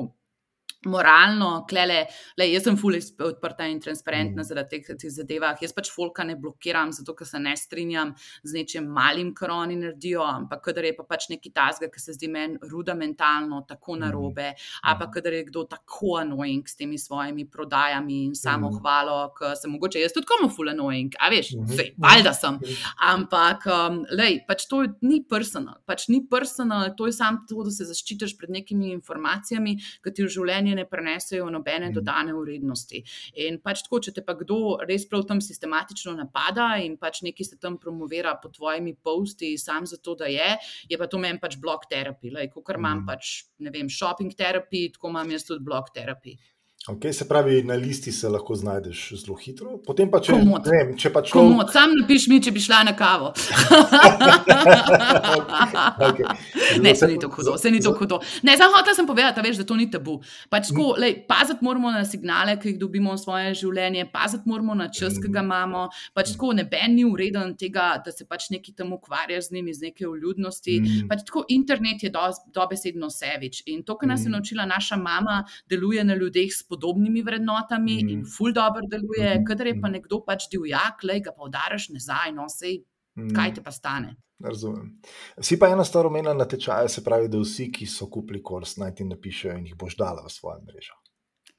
[0.85, 2.05] moralno, klele,
[2.37, 4.47] le, jaz sem fully odprta in transparentna mm.
[4.47, 5.43] zaradi teh, teh zadev.
[5.59, 8.13] Jaz pač folka ne blokiram, zato ker se ne strinjam
[8.43, 12.15] z nečim malim, kar oni naredijo, ampak kadar je pa pač neki tasga, ki se
[12.15, 14.03] zdi meni rudimentalno, tako mm.
[14.05, 14.69] narobe, mm.
[14.83, 18.79] a pa kadar je kdo tako annoying s temi svojimi prodajami in samo mm.
[18.79, 21.93] hvalo, ki se mogoče jaz tudi komu fully annoying, a veš, mm -hmm.
[21.97, 22.59] valjda sem.
[23.03, 27.71] Ampak, um, lej, pač to ni personal, pač ni personal, to je samo to, da
[27.71, 31.95] se zaščitiš pred nekimi informacijami, ki ti v življenju življenje ne prenesejo nobene mm.
[31.95, 33.01] dodane vrednosti.
[33.45, 37.45] In pač tako, če te pa kdo res prav tam sistematično napada in pač nekaj
[37.45, 40.57] se tam promovira pod tvojimi posti, sam zato, da je,
[40.89, 42.49] je pa to meni pač blok terapije.
[42.53, 43.07] Ko kar imam mm.
[43.07, 46.37] pač, ne vem, shopping terapije, tako imam jaz tudi blok terapije.
[46.87, 49.77] Okay, se pravi, na listi se lahko znajdeš zelo hitro.
[49.83, 50.63] Potem pa če komod.
[50.63, 51.67] ne vem, če pač komod.
[51.67, 51.73] Šlo...
[51.73, 53.33] Sam napiš mi, če bi šla na kavo.
[56.07, 56.23] okay.
[56.79, 57.57] Ne, se ni tako hudo.
[57.59, 58.21] Se ni tako hudo.
[58.47, 60.21] Ne, samo hotel sem povedati, veš, da to ni tabu.
[60.47, 61.01] Pač tako, mm.
[61.03, 65.19] lej, paziti moramo na signale, ki jih dobimo v svoje življenje, paziti moramo na čas,
[65.19, 65.51] ki ga mm.
[65.51, 65.83] imamo.
[66.15, 69.89] Pač tako, neben ni ureden tega, da se pač neki tam ukvarja z njimi, z
[69.89, 70.79] neke vljudnosti.
[70.79, 71.11] Mm.
[71.11, 72.15] Pač tako, internet je
[72.55, 73.67] dobesedno do sevič.
[73.67, 74.39] In to, kar nas je mm.
[74.39, 78.09] naučila naša mama, deluje na ljudeh podobnimi vrednotami mm.
[78.13, 79.45] in ful dobro deluje, mm.
[79.47, 82.81] kadar je pa nekdo pač divjak, le ga pa udaraš nazaj, no sej,
[83.17, 83.33] mm.
[83.35, 84.15] kaj te pa stane.
[84.39, 84.93] Razumem.
[85.41, 88.77] Vsi pa ena stvar omenila na tečaju, se pravi, da vsi, ki so kupili kurs,
[88.79, 90.95] naj ti napišejo in jih boš dala v svojo mrežo.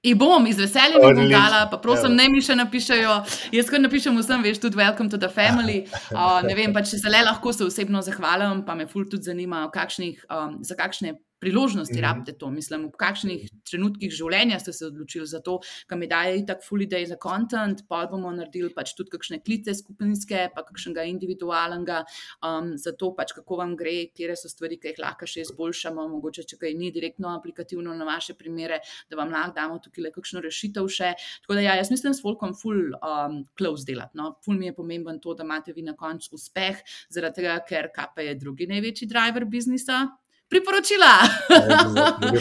[0.08, 3.16] In bom iz veselja mi bom dala, pa prosim, ne mi še napišajo.
[3.52, 5.82] Jaz, ko napišem vsem, veš, tudi welcome to the family.
[6.10, 9.28] Uh, ne vem, pa če se le lahko se osebno zahvalim, pa me ful tudi
[9.28, 12.02] zanima, kakšnih, um, za kakšne priložnosti, mm -hmm.
[12.02, 12.50] rabite to.
[12.50, 16.82] Mislim, v kakšnih trenutkih življenja ste se odločili za to, kam mi daje tako full
[16.82, 22.04] day za content, pa bomo naredili pač tudi kakšne klice skupinske, pa kakšnega individualnega,
[22.44, 26.08] um, za to pač kako vam gre, kje so stvari, ki jih lahko še izboljšamo,
[26.08, 28.80] mogoče če kaj ni direktno aplikativno na vaše primere,
[29.10, 31.14] da vam lahko damo tukaj le kakšno rešitev še.
[31.42, 34.16] Tako da ja, jaz mislim, s folkom full um, close delati.
[34.18, 34.36] No?
[34.44, 38.26] Full mi je pomemben to, da imate vi na koncu uspeh, zaradi tega, ker KP
[38.28, 40.04] je drugi največji driver biznisa,
[40.50, 41.12] priporočila.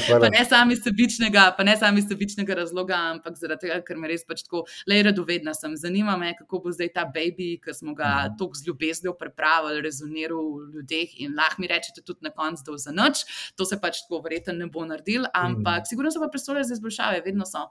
[0.09, 4.09] Ja, pa ne sami sebičnega, pa ne sami sebičnega razloga, ampak zaradi tega, ker me
[4.11, 5.75] res pač tako, le radovedna sem.
[5.79, 8.37] Zanima me, kako bo zdaj ta baby, ki smo ga mhm.
[8.41, 12.81] tako z ljubeznijo pripravili, rezoniral v ljudeh in lahko mi rečete tudi na koncu, da
[12.81, 13.25] za noč.
[13.59, 15.89] To se pač tako verjetno ne bo naredil, ampak mm.
[15.89, 17.67] sigurno so pa predstavljali za izboljšave, vedno so.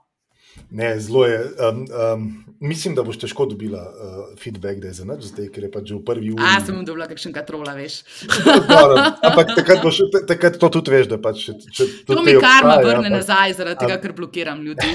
[0.71, 1.39] Ne, zelo je.
[1.69, 5.65] Um, um, mislim, da boš težko dobila uh, feedback, da je za noč, zdaj, ker
[5.65, 6.43] je pač že v prvi uri.
[6.45, 8.01] A, sem mu dobila kakšen katrola, veš.
[9.29, 11.47] ampak takrat, boš, takrat to tudi veš, da pač.
[11.47, 14.93] Če, če to mi karma vrne ja, nazaj, zaradi tega, ker blokiram ljudi.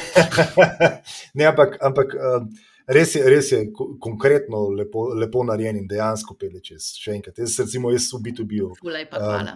[1.39, 1.81] ne, ampak.
[1.83, 2.49] ampak um,
[2.87, 3.61] res je, res je
[4.01, 6.91] konkretno lepo, lepo narejen in dejansko pele čez.
[7.01, 8.71] Še enkrat, jaz, recimo, jaz v B2B-u.
[8.85, 9.53] Uh,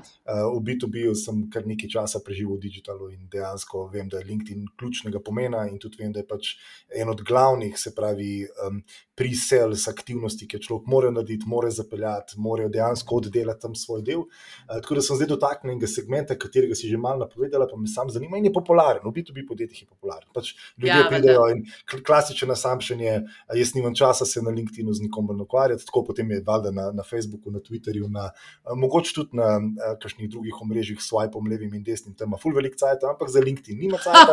[0.55, 4.64] v B2B-u sem kar nekaj časa preživel v digitalu in dejansko vem, da je LinkedIn
[4.79, 6.55] ključnega pomena in tudi vem, da je pač
[6.95, 8.33] en od glavnih, se pravi,
[8.66, 8.81] um,
[9.19, 14.21] pre-sales aktivnosti, ki človek mora narediti, mora zapeljati, mora dejansko oddelati tam svoj del.
[14.23, 17.91] Uh, tako da sem zdaj dotaknil enega segmenta, katerega si že malo napovedala, pa me
[17.91, 19.03] sam zanima in je popularen.
[19.03, 20.29] V B2B podjetjih je popularen.
[20.35, 21.64] Pač ljudje ja, pridejo in
[22.07, 23.16] klasičen assumption je,
[23.59, 27.03] jaz nimam časa se na LinkedInu z nikomer ukvarjati, tako potem je valjda na, na
[27.03, 28.31] Facebooku, na Twitterju, na,
[28.77, 29.59] mogoče tudi na
[30.03, 33.79] kakšnih drugih omrežjih, swipom levim in desnim, tam ima full velik cajt, ampak za LinkedIn
[33.83, 34.31] nima cajt.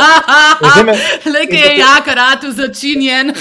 [1.33, 3.33] Le, ki je jak, rad začinjen.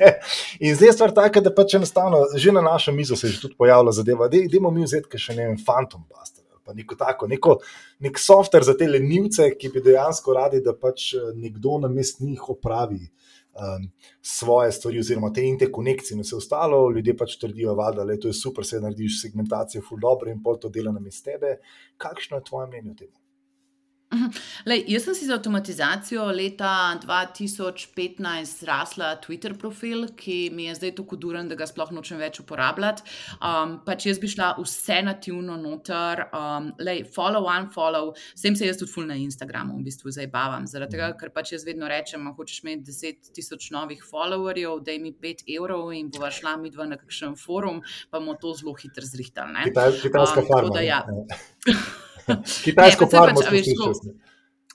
[0.80, 3.92] zdaj je stvar taka, da pač enostavno, že na našem mizu se je tudi pojavila
[3.92, 6.44] zadeva, da idemo mi vzeti še ne vem, Phantom Buster.
[6.64, 7.56] Pa neko tako, neko,
[8.04, 12.20] nek softver za te lenivce, ki bi dejansko radi, da pač eh, nekdo na mest
[12.24, 13.88] njih opravi um,
[14.22, 16.82] svoje stvari, oziroma te interkonekcije in vse ostalo.
[16.94, 20.72] Ljudje pač trdijo, da je to super, se narediš segmentacijo, ful dobro in pol to
[20.72, 21.58] dela na mestu tebe.
[21.98, 23.12] Kakšno je tvoje mnenje o tem?
[24.10, 24.30] Mhm.
[24.66, 30.94] Lej, jaz sem si za avtomatizacijo leta 2015 rasla Twitter profil, ki mi je zdaj
[30.98, 33.06] tako duren, da ga sploh nočem več uporabljati.
[33.38, 38.66] Um, pač jaz bi šla vse nativno noter, um, lej, follow, unfollow, s tem se
[38.66, 40.66] jaz tudi ful na Instagramu v bistvu zabavam.
[40.66, 45.14] Zaradi tega, ker pač jaz vedno rečem, hočeš imeti 10 tisoč novih followerjev, da mi
[45.14, 47.78] 5 evrov in bova šla mi dva na kakšen forum,
[48.10, 49.70] pa bomo to zelo hitro zrihtali.
[49.70, 50.82] Kitajska um, farma.
[50.82, 51.04] Ja.
[52.64, 54.29] Kitajsko farmo smo slišali.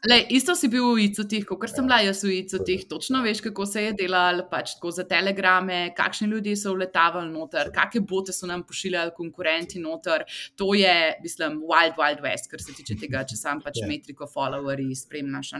[0.06, 3.66] Le, isto si bil v ICO-tih, kot sem bila jaz v ICO-tih, točno veš, kako
[3.66, 8.46] se je delalo, pač tako za telegrame, kakšni ljudje so vletavali noter, kakšne bote so
[8.46, 10.22] nam pošiljali konkurenti noter.
[10.62, 13.86] To je, mislim, wild, wild west, kar se tiče tega, če sam pač yeah.
[13.86, 13.90] Ja.
[13.90, 15.52] metriko followerji spremljaš.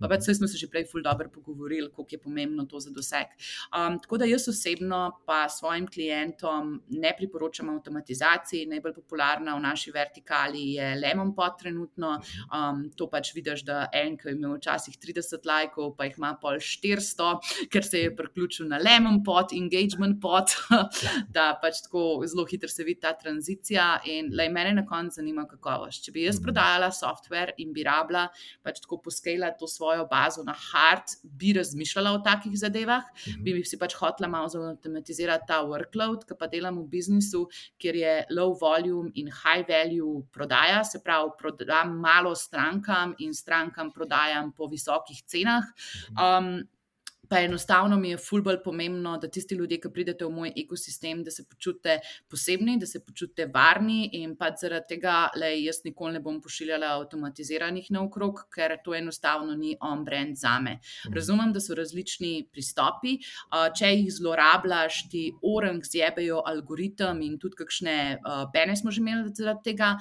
[0.00, 3.36] Pa pač smo se že prej ful dobro pogovorili, koliko je pomembno to za doseg.
[3.68, 8.66] Um, tako da jaz osebno pa svojim klientom ne priporočam avtomatizaciji.
[8.72, 12.16] Najbolj popularna v naši vertikali je Lemon Pot trenutno.
[12.48, 16.32] Um, to pač vidiš, da en, ki je imel včasih 30 lajkov, pa jih ima
[16.40, 17.30] pol 400,
[17.72, 20.54] ker se je priključil na Lemon pot, engagement pot,
[21.36, 24.00] da pač tako zelo hitro se vidi ta tranzicija.
[24.10, 26.04] In le mene na koncu zanima kakovost.
[26.04, 26.46] Če bi jaz mhm.
[26.48, 28.26] prodajala software in bi rabila
[28.64, 33.44] pač tako poskela to svojo bazo na hard, bi razmišljala o takih zadevah, mhm.
[33.44, 37.46] bi si pač hotela malo zautomatizirati ta workload, ki pa delam v biznisu,
[37.80, 43.79] kjer je low volume in high value prodaja, se pravi, prodam malo strankam in strankam
[43.80, 45.64] bankam prodajam po visokih cenah.
[46.12, 46.68] Um,
[47.30, 51.30] pa enostavno mi je fulbol pomembno, da tisti ljudje, ki pridete v moj ekosistem, da
[51.30, 56.20] se počutite posebni, da se počutite varni in pa zaradi tega, da jaz nikoli ne
[56.24, 60.80] bom pošiljala avtomatiziranih naokrog, ker to enostavno ni on-brand za me.
[61.06, 61.14] Mhm.
[61.14, 63.16] Razumem, da so različni pristopi.
[63.78, 67.96] Če jih zlorabljaš, ti orang zjebejo algoritem in tudi kakšne
[68.52, 69.92] pene smo že imeli zaradi tega,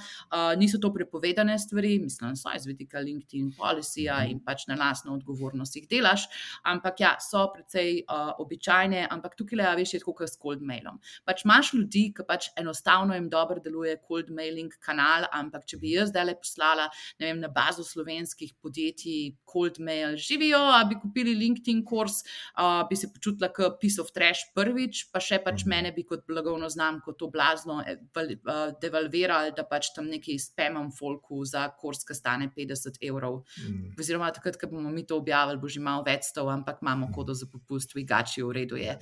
[0.57, 4.31] niso to prepovedane stvari, mislim, so iz vidika LinkedIn policija mhm.
[4.31, 6.25] in pač na lasno odgovornost jih delaš.
[6.65, 10.99] Ampak ja, so precej uh, običajne, ampak tukaj le veš, je kot s cold mailom.
[11.27, 15.93] Pač imaš ljudi, ki pač enostavno jim dobro deluje cold mailing kanal, ampak če bi
[15.95, 16.89] jaz zdaj le poslala
[17.19, 22.21] vem, na bazo slovenskih podjetij cold mail, živijo, a bi kupili LinkedIn kurs,
[22.57, 25.69] uh, bi se počutila kot piece of trash prvič, pa še pač mhm.
[25.69, 31.43] mene bi kot blagovno znamko to blazno uh, devalvirali, da pač tam neki spamam folku
[31.45, 33.41] za kurs, ki stane 50 evrov.
[33.63, 33.93] Mm.
[33.99, 37.33] Oziroma, takrat, ko bomo mi to objavili, bo že malo več stov, ampak imamo kodo
[37.33, 38.97] za popust, vigači, v redu je.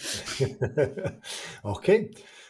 [1.73, 1.87] ok,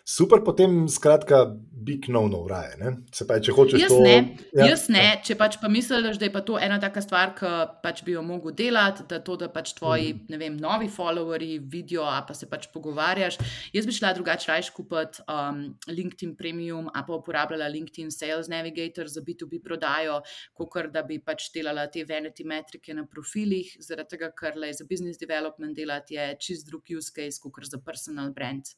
[0.08, 1.46] super, potem skratka,
[1.88, 2.78] big no, no, raje.
[2.80, 2.92] Ne?
[3.16, 4.00] Se pa, če hočeš jaz to.
[4.04, 4.16] Ne,
[4.56, 4.70] ja.
[4.72, 7.52] Jaz ne, če pač pa misliš, da je pa to ena taka stvar, ki
[7.84, 10.32] pač bi jo mogel delati, da to, da pač tvoji, mm.
[10.32, 13.40] ne vem, novi followeri vidijo, a pa se pač pogovarjaš.
[13.76, 19.12] Jaz bi šla drugače raje kupiti um, LinkedIn Premium, a pa uporabljala LinkedIn Sales Navigator
[19.12, 20.22] za B2B prodajo,
[20.56, 24.88] kot da bi pač delala te vanity metrike na profilih, zaradi tega, ker le za
[24.88, 28.76] business development delati je čist drug use case, kot za personal brand.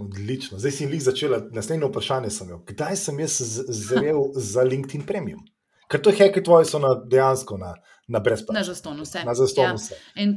[0.00, 0.58] Odlično.
[0.58, 1.40] Zdaj si jih začela.
[1.52, 2.60] Naslednje vprašanje sem imel.
[2.68, 3.38] Kdaj sem jaz
[3.68, 5.40] zrel za LinkedIn Premium?
[5.90, 7.74] Ker to je hekaj tvoje, so na dejansko na,
[8.08, 8.58] na brezplačno.
[8.58, 9.22] Na zaston vse.
[9.26, 9.74] Na zaston ja.
[9.74, 9.98] vse.
[10.22, 10.34] In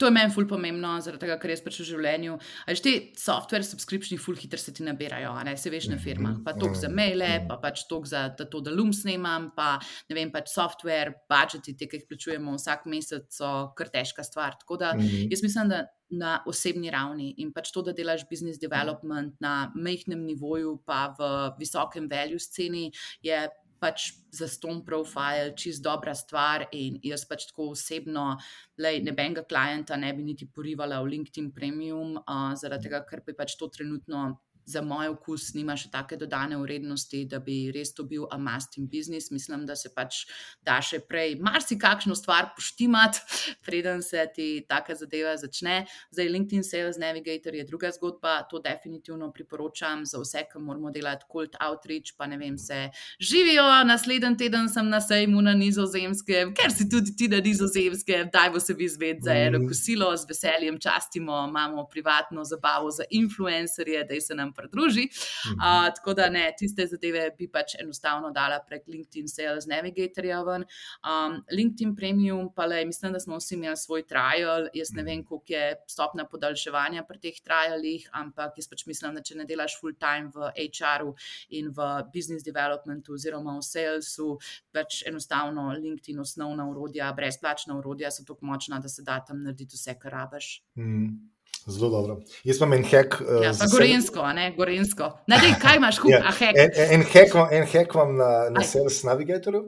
[0.00, 2.36] to je meni ful pomembno, zaradi tega, ker jaz pač v življenju.
[2.64, 6.04] Ali ti software, subskripcijski, ful hitro se ti nabirajo, ne se veš na mhm.
[6.04, 6.34] firmah.
[6.44, 7.48] Pa tok za maile, mhm.
[7.50, 9.74] pa pač tok za to, da lum snemam, pa
[10.08, 14.56] ne vem, pač software, budžeti, te, ki jih plačujemo vsak mesec, so kar težka stvar.
[14.60, 15.32] Tako da mhm.
[15.32, 15.86] jaz mislim, da.
[16.10, 21.28] Na osebni ravni in pač to, da delaš business development na majhnem nivoju, pa v
[21.60, 22.88] visokem value sceni,
[23.22, 23.44] je
[23.80, 26.66] pač za ston profil, čist dobra stvar.
[26.76, 28.36] In jaz pač tako osebno,
[28.78, 33.36] le nebenega klienta ne bi niti porivala v LinkedIn Premium, uh, zaradi tega, ker bi
[33.36, 34.28] pač to trenutno
[34.70, 39.30] za moj okus nima še take dodane vrednosti, da bi res to bil amastin biznis.
[39.34, 40.24] Mislim, da se pač
[40.66, 43.22] da še prej marsikakšno stvar poštimati,
[43.66, 45.84] preden se ti taka zadeva začne.
[46.14, 51.26] Zdaj, LinkedIn Sales Navigator je druga zgodba, to definitivno priporočam za vse, ki moramo delati
[51.32, 52.90] cold outreach, pa ne vem, se
[53.20, 53.66] živijo.
[53.86, 58.60] Naslednji teden sem na sejmu na nizozemskem, ker si tudi ti na nizozemskem, daj bo
[58.60, 64.20] se vi zvedeti za eno kosilo, z veseljem častimo, imamo privatno zabavo za influencerje, da
[64.20, 65.08] se nam pridruži.
[65.50, 70.66] Uh, tako da ne, tiste zadeve bi pač enostavno dala prek LinkedIn Sales Navigatorja ven.
[71.04, 74.68] Um, LinkedIn Premium, pa le, mislim, da smo vsi imeli svoj trial.
[74.74, 79.24] Jaz ne vem, koliko je stopna podaljševanja pri teh trialih, ampak jaz pač mislim, da
[79.24, 81.14] če ne delaš full time v HR-u
[81.56, 84.30] in v business developmentu oziroma v salesu,
[84.74, 89.78] pač enostavno LinkedIn osnovna urodja, brezplačna urodja so tako močna, da se da tam narediti
[89.78, 90.54] vse, kar rabiš.
[90.78, 91.39] Mm.
[91.66, 92.20] Zelo dobro.
[92.44, 93.18] Jaz imam en hek.
[93.20, 95.10] Uh, ja, gorensko, ne, gorensko.
[95.28, 96.56] Ne, dej, kaj imaš, kup, ja, a hek?
[96.56, 99.62] En, en, hek vam, en hek vam na, na Sales Navigatorju.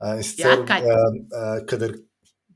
[0.00, 0.84] Uh, ja, kaj?
[0.84, 1.94] Uh, kadar,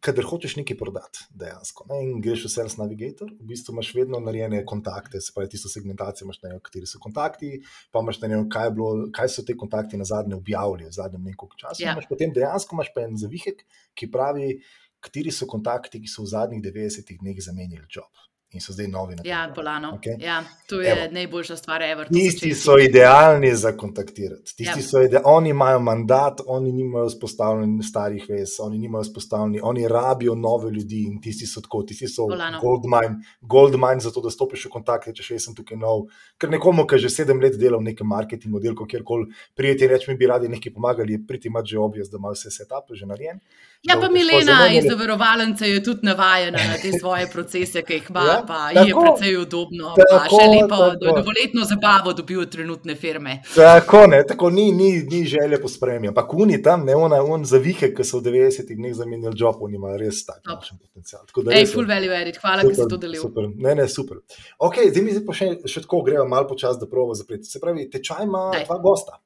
[0.04, 1.86] kadar hočeš nekaj prodati, dejansko.
[1.88, 5.72] Ne, in greš v Sales Navigator, v bistvu imaš vedno narejene kontakte, se pravi, tisto
[5.72, 7.54] segmentacijo imaš na njem, kateri so kontakti,
[7.92, 8.74] pa imaš na njem, kaj,
[9.16, 11.80] kaj so te kontakti na zadnje objavili, v zadnjem nekaj časa.
[11.86, 11.96] Ja.
[12.08, 13.64] Potem dejansko imaš pa en zavihek,
[13.96, 14.58] ki pravi,
[15.04, 18.12] kateri so kontakti, ki so v zadnjih 90 dneh zamenjali job
[18.54, 19.16] in so zdaj novi.
[19.24, 19.98] Ja, bolano.
[19.98, 20.16] Okay?
[20.22, 21.12] Ja, to je Evo.
[21.12, 22.08] najboljša stvar, ever.
[22.08, 24.54] Tisti so idealni za kontaktirati.
[24.56, 24.86] Tisti ja.
[24.86, 30.34] so idealni, oni imajo mandat, oni nimajo vzpostavljenih starih vez, oni nimajo vzpostavljenih, oni rabijo
[30.34, 32.26] nove ljudi in tisti so tako, tisti so
[32.60, 36.06] gold mine, gold mine za to, da stopiš v kontakt, če še sem tukaj nov.
[36.38, 40.18] Ker nekomu, ki že sedem let dela v nekem marketingu, oddelku, kjerkoli prijeti reči, mi
[40.20, 43.40] bi radi nekaj pomagali, priti imati že objes, da ima vse setup že narejen.
[43.84, 48.20] Ja, pa Milena iz zavarovalnice je tudi navajena na te svoje procese, ki jih ima,
[48.20, 49.90] ja, pa tako, je precej udobno.
[49.98, 53.42] Tako, še lepo, da je dovoletno zabavo dobil trenutne firme.
[53.54, 56.14] Tako ne, tako ni, ni, ni želje po spremljanju.
[56.14, 59.60] Ampak oni tam, ne ona, on za vike, ki so v 90-ih dneh zamenjali job,
[59.60, 60.40] oni imajo res tak
[60.72, 61.28] potencial.
[61.52, 63.20] Ej, full value edit, hvala, da si to delil.
[63.20, 64.24] Super, ne, ne, super.
[64.64, 67.52] Ok, zdaj mi pa še, še tako gremo malo počas, da provo zapreti.
[67.52, 68.64] Se pravi, tečaj ima Daj.
[68.64, 69.20] dva gosta.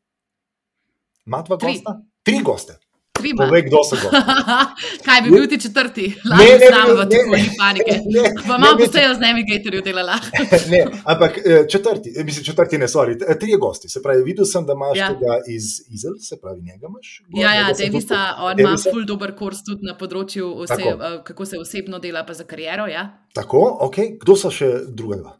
[1.30, 1.78] Ima dva Tri.
[1.78, 1.98] gosta?
[2.26, 2.80] Tri goste.
[3.37, 4.09] Povej, kdo so to.
[5.07, 6.07] Kaj bi bil ti četrti?
[6.25, 7.95] Ne, ne, ne, ne, tako ni panike.
[8.47, 10.19] Pa malo se je z navigatorjem delala.
[10.73, 13.89] ne, ampak eh, četrti, eh, mislim, četrti ne, sorry, tri gosti.
[13.89, 15.09] Se pravi, videl sem, da imaš ja.
[15.09, 15.64] tega iz
[15.95, 17.23] Izel, se pravi, njega imaš.
[17.29, 21.59] Gor, ja, ja, Davisa, on ima ful dober kurs tudi na področju, uh, kako se
[21.59, 22.87] osebno dela, pa za kariero.
[22.87, 23.09] Ja.
[23.35, 23.97] Tako, ok.
[24.23, 25.39] Kdo so še druga dva?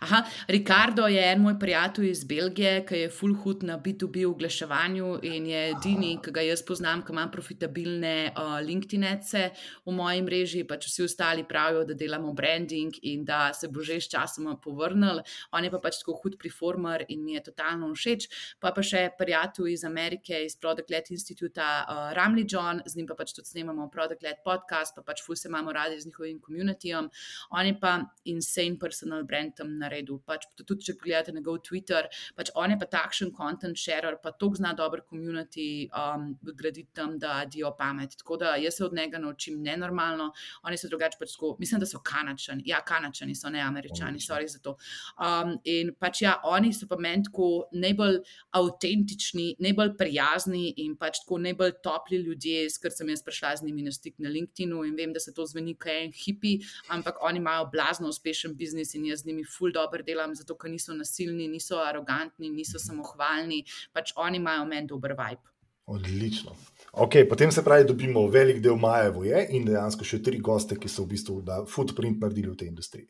[0.00, 5.06] Aha, Ricardo je en moj prijatelj iz Belgije, ki je full hood na B2B oglaševanju
[5.22, 9.44] in je edini, ki ga jaz poznam, ki ima profitabilne uh, LinkedIn-ece
[9.86, 10.64] v moji mreži.
[10.68, 15.22] Pač vsi ostali pravijo, da delamo branding in da se bo že s časom povrnil.
[15.56, 18.28] On je pa pač tako hud performer in mi je totalno všeč.
[18.60, 23.08] Pa pa še prijatelj iz Amerike, iz Product Led Instituta, uh, Ramli John, z njim
[23.08, 26.40] pa pač tudi snemamo Product Led podcast, pa pač ful se imamo radi z njihovim
[26.40, 27.08] komunitijem.
[27.56, 27.96] On je pa
[28.28, 30.20] insane personal brand tam naredil.
[30.26, 34.50] Pač, tudi če pogledate njegov Twitter, pač on je pa takšen content sharer, pa to
[34.58, 38.16] zna dobro community um, graditi tam, da dijo pamet.
[38.20, 40.30] Tako da jaz se od njega naučim nenormalno.
[40.66, 42.64] Oni so drugače, pač tako, mislim, da so kanačani.
[42.66, 44.76] Ja, kanačani so ne američani, sorry za to.
[45.16, 48.20] Um, in pač ja, oni so pa meni tako najbolj
[48.56, 53.86] avtentični, najbolj prijazni in pač tako najbolj topli ljudje, ker sem jaz prišla z njimi
[53.86, 56.56] na stik na LinkedIn-u in vem, da se to zveni kot en hipi,
[56.92, 60.72] ampak oni imajo blazno uspešen biznis in jaz z njimi full dobro delam, zato ker
[60.72, 63.62] niso nasilni, niso arogantni, niso samohvalni,
[63.92, 65.52] pač oni imajo meni dober vibe.
[65.86, 66.56] Odlično.
[66.92, 71.04] Okay, potem se pravi, dobimo velik del Majevo in dejansko še tri goste, ki so
[71.04, 71.36] v bistvu
[71.70, 73.06] footprint naredili v tej industriji.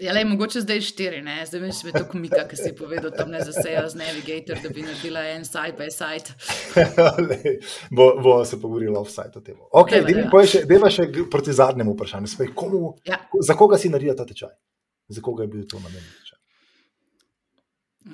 [0.00, 1.38] Ja, le, mogoče zdaj štiri, ne?
[1.48, 4.84] zdaj veš, me to komika, ki si povedal tam ne zasejo z Navigator, da bi
[4.84, 6.36] naredila en side by side.
[7.96, 9.56] bo, bo se pogovorila offside o tem.
[9.72, 9.94] Ok,
[10.68, 12.28] deva še proti zadnjemu vprašanju.
[12.28, 13.22] Spej, komu, ja.
[13.40, 14.52] Za koga si naredila ta tečaj?
[15.08, 16.12] Za koga je bil to namenjen?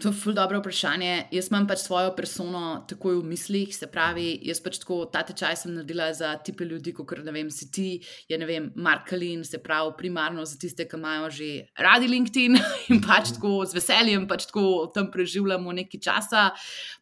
[0.00, 1.26] To je ful dobro vprašanje.
[1.30, 5.58] Jaz imam pač svojo persono takoj v mislih, se pravi, jaz pač tako ta tečaj
[5.60, 7.88] sem naredila za tipe ljudi, kot ne vem, si ti,
[8.28, 12.56] je ne vem, Markalin, se pravi, primarno za tiste, ki imajo že radi LinkedIn
[12.94, 16.46] in pač tako z veseljem pač tako tam preživljamo nekaj časa.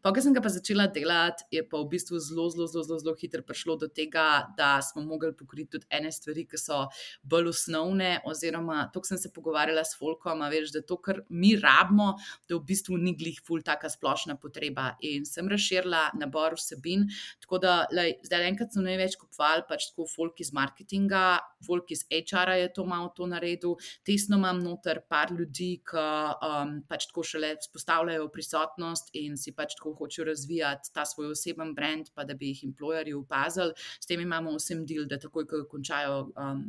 [0.02, 2.98] Pa, ko sem ga pa začela delati, je pa v bistvu zelo, zelo, zelo, zelo,
[3.04, 6.82] zelo hitro prišlo do tega, da smo mogli pokriti tudi ene stvari, ki so
[7.22, 11.54] bolj osnovne, oziroma to, kar sem se pogovarjala s Folkom, veš, da to, kar mi
[11.54, 12.16] rabimo,
[12.50, 14.96] da v bistvu bistvu ni glih ful taka splošna potreba.
[15.06, 17.06] In sem razširila nabor vsebin,
[17.42, 22.04] tako da lej, zdaj enkrat sem največ kupoval, pač tako folk iz marketinga, folk iz
[22.10, 23.76] HR-a je to malo to naredil,
[24.06, 29.76] tesno imam noter par ljudi, ki um, pač tako šele spostavljajo prisotnost in si pač
[29.78, 33.76] tako hočejo razvijati ta svoj oseben brand, pa da bi jih employerji opazili.
[34.00, 36.30] S tem imamo vsem del, da takoj, ko končajo.
[36.36, 36.64] Um,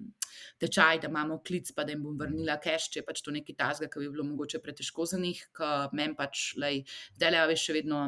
[0.62, 3.90] Tečaj, da imamo klic, pa da jim bom vrnila cache, če pač to nekaj tazga,
[3.92, 5.42] ki bi bilo mogoče pretežko za njih,
[6.02, 8.04] meni pač, zdaj le, veš, še vedno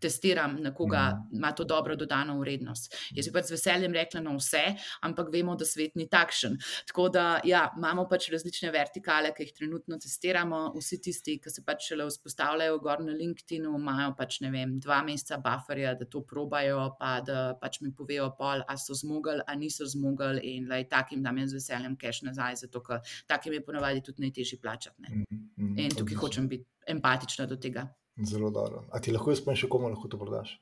[0.00, 1.36] testiram, na koga mm.
[1.36, 2.94] ima to dobro dodano vrednost.
[3.16, 4.62] Jaz bi pač z veseljem rekla na vse,
[5.08, 6.58] ampak vemo, da svet ni takšen.
[6.90, 10.60] Tako da ja, imamo pač različne vertikale, ki jih trenutno testiramo.
[10.76, 15.00] Vsi tisti, ki se pač šele vzpostavljajo gor na LinkedIn, imajo pač ne vem, dva
[15.06, 19.56] meseca bufferja, da to probajo, pa da pač mi povejo, pol, a so zmogli, a
[19.56, 20.44] niso zmogli.
[20.56, 24.26] In lej, takim dam jaz z veseljem cash nazaj, zato ker takim je ponovadi tudi
[24.26, 25.02] najtežje plačati.
[25.02, 25.24] Mm
[25.56, 25.80] -hmm.
[25.80, 27.88] In tukaj hočem biti empatična do tega.
[28.24, 28.84] Zelo dobro.
[28.92, 30.56] A ti lahko jaz spomnim, še komu lahko to prodaš?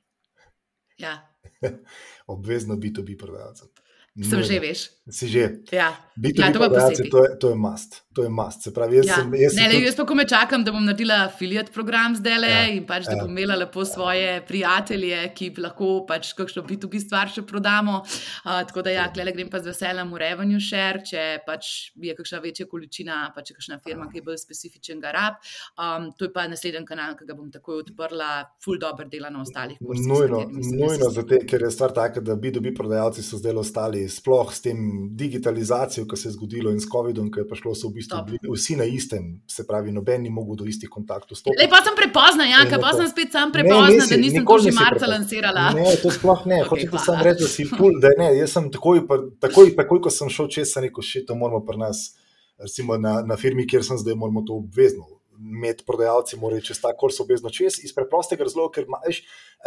[0.98, 1.18] Ja.
[2.34, 3.68] Obvezno biti bi prodajalcem.
[4.14, 4.80] Sem že, veš.
[5.10, 5.66] Si že.
[5.74, 6.62] Ja, Biti ja to,
[7.10, 8.03] to, je, to je must.
[8.14, 8.62] To je must.
[8.62, 9.16] Se pravi, jaz ja.
[9.20, 9.34] sem.
[9.34, 9.86] Jaz, ne, sem le, tudi...
[9.88, 13.06] jaz pa ko me čakam, da bom naredila afiliat program zdaj le Ja, in pač,
[13.08, 13.22] da ja.
[13.24, 18.00] bom imela lepo svoje prijatelje, ki lahko pač kakšno B2B stvar še prodamo.
[18.04, 22.14] Uh, tako da ja, klele grem pa z veseljem v revenue share, če pač je
[22.16, 25.40] kakšna večja količina, pa če kakšna firma, ki je bolj specifičen garab.
[25.74, 28.30] Um, to je pa naslednji kanal, ki ga bom takoj odprla,
[28.64, 30.08] full dobro dela na ostalih kursih.
[30.10, 34.64] Nujno, nujno zato, ker je stvar taka, da B2B prodajalci so zdaj ostali, sploh s
[34.64, 34.80] tem
[35.18, 38.26] digitalizacijo, ki se je zgodilo in s COVID-om, ki je prišlo, so v bistvu Top.
[38.26, 41.62] bili vsi na istem, se pravi, noben ni mogel do istih kontaktov stopiti.
[41.62, 44.44] Le pa sem prepozna, ja, je pa sem spet sam Ne, prepozna, nisi, da nisem
[44.46, 45.64] to že marca lansirala.
[45.76, 46.62] Ne, to sploh ne.
[46.64, 48.30] Ok, Hočem ti samo reči, da si kul, da ne.
[48.38, 51.64] Jaz sem takoj, pa- takoj, takoj ko sem šel čez, sem rekel, še to moramo
[51.66, 52.14] pri nas,
[52.60, 55.06] recimo na, na firmi, kjer sem zdaj, moramo to obvezno.
[55.34, 59.24] Med prodajalci morajo čez ta kurs obvezno čez, iz preprostega razloga, ker imaš,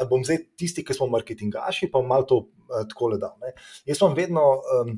[0.07, 3.35] bom zdaj tisti, ki smo marketingaši, pa malo to uh, tako le dal.
[3.43, 3.51] Ne.
[3.89, 4.45] Jaz sem vedno,
[4.79, 4.93] um,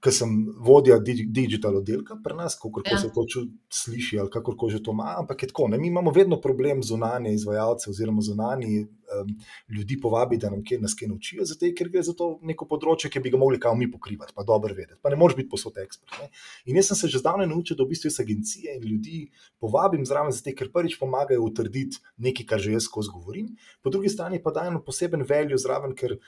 [0.00, 0.30] ker sem
[0.62, 2.98] vodja digi, digital oddelka pri nas, kako Ja.
[2.98, 3.24] se to
[3.70, 5.68] sliši ali kako že to ima, ampak je tako.
[5.68, 5.78] Ne.
[5.78, 9.34] Mi imamo vedno problem zunanje izvajalce oziroma zunanje um,
[9.76, 13.10] ljudi povabiti, da nam kaj nas kaj naučijo, zato, ker gre za to neko področje,
[13.10, 15.00] ki bi ga mogli kao mi pokrivati, pa dobro vedeti.
[15.02, 16.12] Pa ne moreš biti posod ekspert.
[16.22, 16.28] Ne.
[16.66, 20.04] In jaz sem se že zdavnaj naučil, da v bistvu jaz agencije in ljudi povabim
[20.06, 24.42] zraven, zato, ker prvič pomagajo utrditi nekaj, kar že jaz skozi govorim, po drugi strani
[24.42, 26.18] pa dajo poseben veljo zraven, ker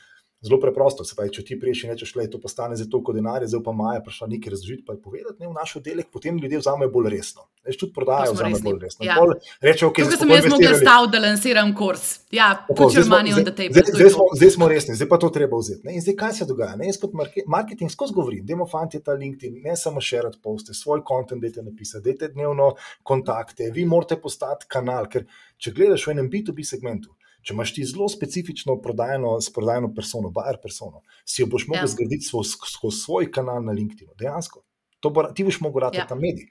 [0.43, 3.45] Zelo preprosto, se pravi, če ti priješ in rečeš, da to postane za toliko denarja,
[3.47, 6.59] zdaj pa Maja prišla nekaj razložiti, pa je povedati, ne, v naš oddelek, potem ljudje
[6.59, 7.43] vzamejo bolj resno.
[7.61, 8.65] Veš, tudi prodajo vzamejo resni.
[8.65, 9.05] bolj resno.
[9.05, 9.17] Ja.
[9.19, 10.81] Pol Reče, ok, Tukaj sem jaz investirali.
[10.81, 12.05] staviti, da lansiram kurs.
[12.31, 15.57] Ja, Tako, zdaj smo- zdaj- zdaj- zdaj smo- Zdaj smo resni, zdaj pa to treba
[15.59, 15.85] vzeti.
[15.85, 15.95] Ne?
[15.95, 16.77] In zdaj kaj se dogaja?
[16.77, 16.87] Ne?
[16.87, 21.05] Jaz kot marke- marketing skozi govorim, dajmo fanti ta LinkedIn, ne samo širiti poste, svoj
[21.05, 22.73] kontent dajte napisati, dajte dnevno
[23.03, 25.27] kontakte, vi morate postati kanal, ker
[25.59, 27.13] če gledaš v enem B2B segmentu,
[27.43, 31.93] če imaš ti zelo specifično prodajno, prodajno persono, buyer persono, si jo boš mogel Ja.
[31.95, 34.13] zgraditi skozi svoj, kanal na LinkedInu.
[34.19, 34.63] Dejansko.
[35.01, 36.07] To bo, ti boš mogel rati Ja.
[36.07, 36.49] ta medij.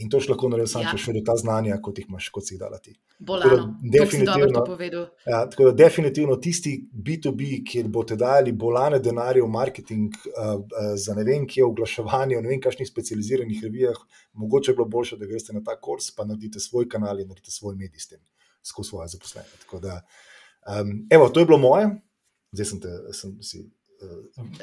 [0.00, 0.90] In to še lahko narediš, Ja.
[0.92, 2.94] če še do ta znanja, kot jih imaš, kot si jih dala ti.
[3.20, 3.74] Bolano.
[3.84, 5.08] Definitivno-.
[5.26, 10.94] Ja, tako da, definitivno tisti B2B, kjer boste dali bolane denarje v marketing, uh, uh,
[10.96, 13.98] za ne vem, kje oglaševanje, v ne vem, kakšnih specializiranih revijah,
[14.32, 17.50] mogoče bi bilo boljše, da greste na ta kurs, pa naredite svoj kanal in naredite
[17.52, 18.20] svoj medij s tem,
[18.62, 19.48] skozi svoje zaposlene.
[19.60, 20.00] Tako da,
[20.80, 21.90] um, evo, to je bilo moje,
[22.52, 23.60] zdaj sem te, sem si.
[23.60, 23.70] Uh,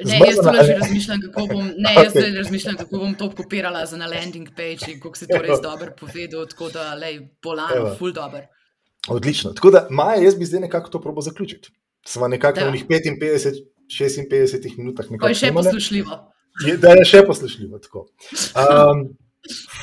[0.06, 2.38] Ne, jaz tole že razmišljam, kako bom, ne, jaz okay.
[2.38, 5.92] razmišljam, kako bom to kopirala za na landing page in kako si to res dobro
[6.00, 6.48] povedal.
[6.50, 8.42] Tako da, lej, bolano, full dobro.
[9.08, 9.54] Odlično.
[9.54, 11.70] Tako da, Maja, jaz bi zdaj nekako to probo zaključiti.
[12.06, 12.68] Sva nekako Da.
[12.68, 15.66] unih 55, 56 minutah nekako je še snimali.
[15.66, 16.34] poslušljivo.
[16.66, 17.80] Je, da je še poslušljivo.
[17.80, 18.08] tako.
[18.58, 19.18] Um,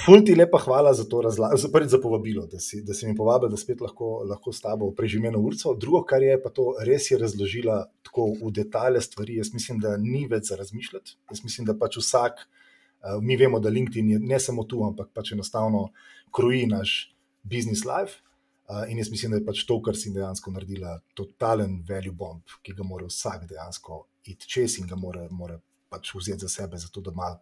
[0.04, 3.06] ful ti lepa hvala za to razlago, za, prvič za povabilo, da si, da si
[3.06, 5.74] mi povabil, da spet lahko, lahko s tabo preživim eno urco.
[5.74, 9.38] Drugo, kar je pa to, res je razložila tako v detalje stvari.
[9.40, 11.16] Jaz mislim, da ni več za razmišljati.
[11.30, 15.12] Jaz mislim, da pač vsak, uh, mi vemo, da LinkedIn je ne samo tu, ampak
[15.14, 15.88] pač enostavno
[16.34, 18.20] kroji naš business life.
[18.64, 22.58] Uh, in jaz mislim, da je pač to, kar si dejansko naredila, totalen value bomb,
[22.64, 25.58] ki ga mora vsak dejansko iti čez in ga mora, mora
[25.92, 27.34] pač vzeti za sebe, zato da ima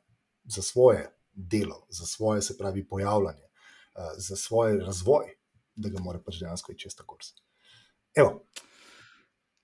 [0.51, 5.35] za svoje delo, za svoje, se pravi, pojavljanje, uh, za svoj razvoj,
[5.75, 7.27] da ga mora pač dejansko iti čez ta kurs.
[8.15, 8.45] Evo,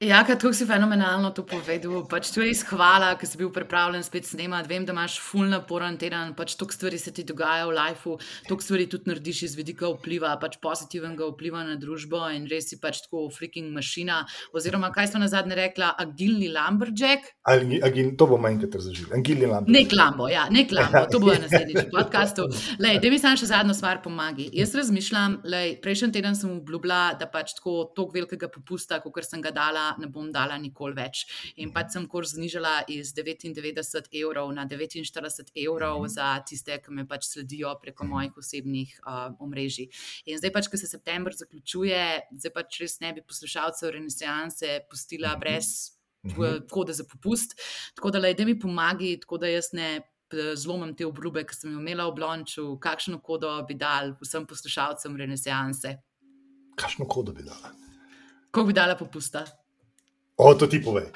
[0.01, 2.05] Ja, kako si fenomenalno to povedal.
[2.07, 4.71] Pač to je res hvala, ker si bil pripravljen spet snemati.
[4.71, 8.15] Vem, da imaš full naporen teden, pač toliko stvari se ti dogaja v lifeu,
[8.47, 12.79] toliko stvari tudi narediš iz vidika vpliva, pač pozitivnega vpliva na družbo in res si
[12.79, 14.21] pač tako freaking mašina.
[14.55, 17.35] Oziroma, kaj smo na zadnje rekla, agilni lumberjack.
[17.43, 19.11] ali, ali, to bomo enkrat razložili.
[19.19, 19.75] Angeli Lambert.
[19.75, 22.47] Nek lambo, ja, nek lambo, to bo na naslednjič podkastu.
[22.79, 24.47] Lej, da mi samo še zadnjo stvar pomagi.
[24.55, 29.43] Jaz razmišljam, lej, prejšnji teden sem obljubila, da pač tako toliko velikega popusta, kot sem
[29.43, 31.25] ga dala, ne bom dala nikoli več.
[31.57, 37.07] In pač sem kurs znižala iz 99 evrov na 49 evrov za tiste, ki me
[37.09, 39.89] pač sledijo preko mojih osebnih uh, omrežij.
[40.27, 42.03] In zdaj pač, ko se september zaključuje,
[42.37, 46.67] zdaj pač res ne bi poslušalcev Renesanse pustila brez Mhm.
[46.71, 47.55] kode za popust.
[47.95, 50.01] Tako da, lej, da mi pomagi, tako da jaz ne
[50.55, 55.17] zlomim te obljube, ki sem jo imela v Blonču, kakšno kodo bi dal vsem poslušalcem
[55.17, 55.95] Renesanse.
[56.77, 57.73] Kakšno kodo bi dala?
[58.51, 59.47] Koliko bi dala popusta?
[60.39, 61.09] O, to ti povej.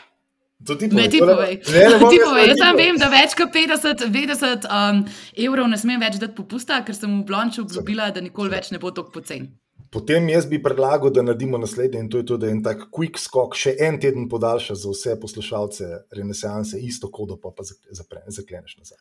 [0.67, 1.11] To ti Ne, povej.
[1.11, 1.55] ti to povej.
[1.75, 2.45] Ne, ne, Ti povej.
[2.49, 5.01] Jaz ti sam vem, da več kot 50, 50 um,
[5.47, 8.79] evrov ne smem več dati popusta, ker sem v Blonču obljubila, da nikoli več ne
[8.83, 9.49] bo tako pocen.
[9.93, 12.87] Potem jaz bi predlagal, da naredimo naslednje in to je to, da je en tak
[12.95, 18.79] quick skok, še en teden podaljša za vse poslušalce Renesanse, isto kodo pa, pa zakleneš
[18.79, 18.99] nazaj.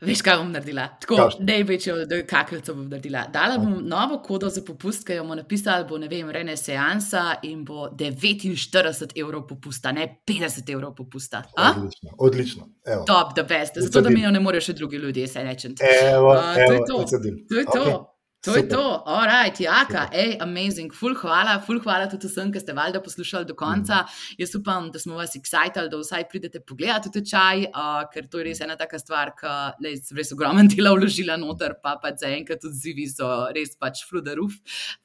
[0.00, 0.84] Veš, kaj bom naredila?
[1.02, 1.94] Tako največjo
[2.30, 3.24] kakeljico bom naredila.
[3.32, 7.64] Dala bom novo kodo za popust, ki jo bomo napisali, bo ne vem, Renesansa in
[7.64, 11.42] bo 49 evrov popusta, ne 50 evrov popusta.
[11.56, 11.72] A?
[11.76, 12.68] Odlično, odlično.
[12.86, 13.72] Evo, Top, the best.
[13.76, 15.74] Zato, da mi jo ne morejo še drugi ljudje, se rečem.
[16.14, 17.04] evo, A, to je evo, to.
[17.48, 17.82] To je to.
[17.82, 18.17] Okej.
[18.40, 22.74] To je to, alright, jaka, ej, amazing, full hvala, full hvala tudi vsem, ki ste
[22.76, 24.04] valjda poslušali do konca.
[24.04, 24.36] Mm.
[24.38, 28.44] Jaz upam, da smo vas excited, da vsaj pridete pogledati tečaj, uh, ker to je
[28.46, 33.08] res ena taka stvar, ki sem res ogromen dela vložila noter, pa pa zaenkrat odzivi
[33.10, 33.26] so
[33.56, 34.54] res pač fludaruf,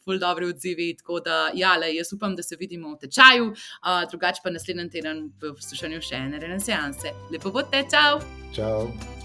[0.05, 0.91] full dobri odzivi.
[1.01, 4.91] Tako da, ja, le, jaz upam, da se vidimo v tečaju, uh, drugače pa naslednji
[4.93, 7.17] teden v poslušanju še ene renesanse.
[7.33, 8.21] Lepo bo te, čau!
[8.53, 9.22] Čau.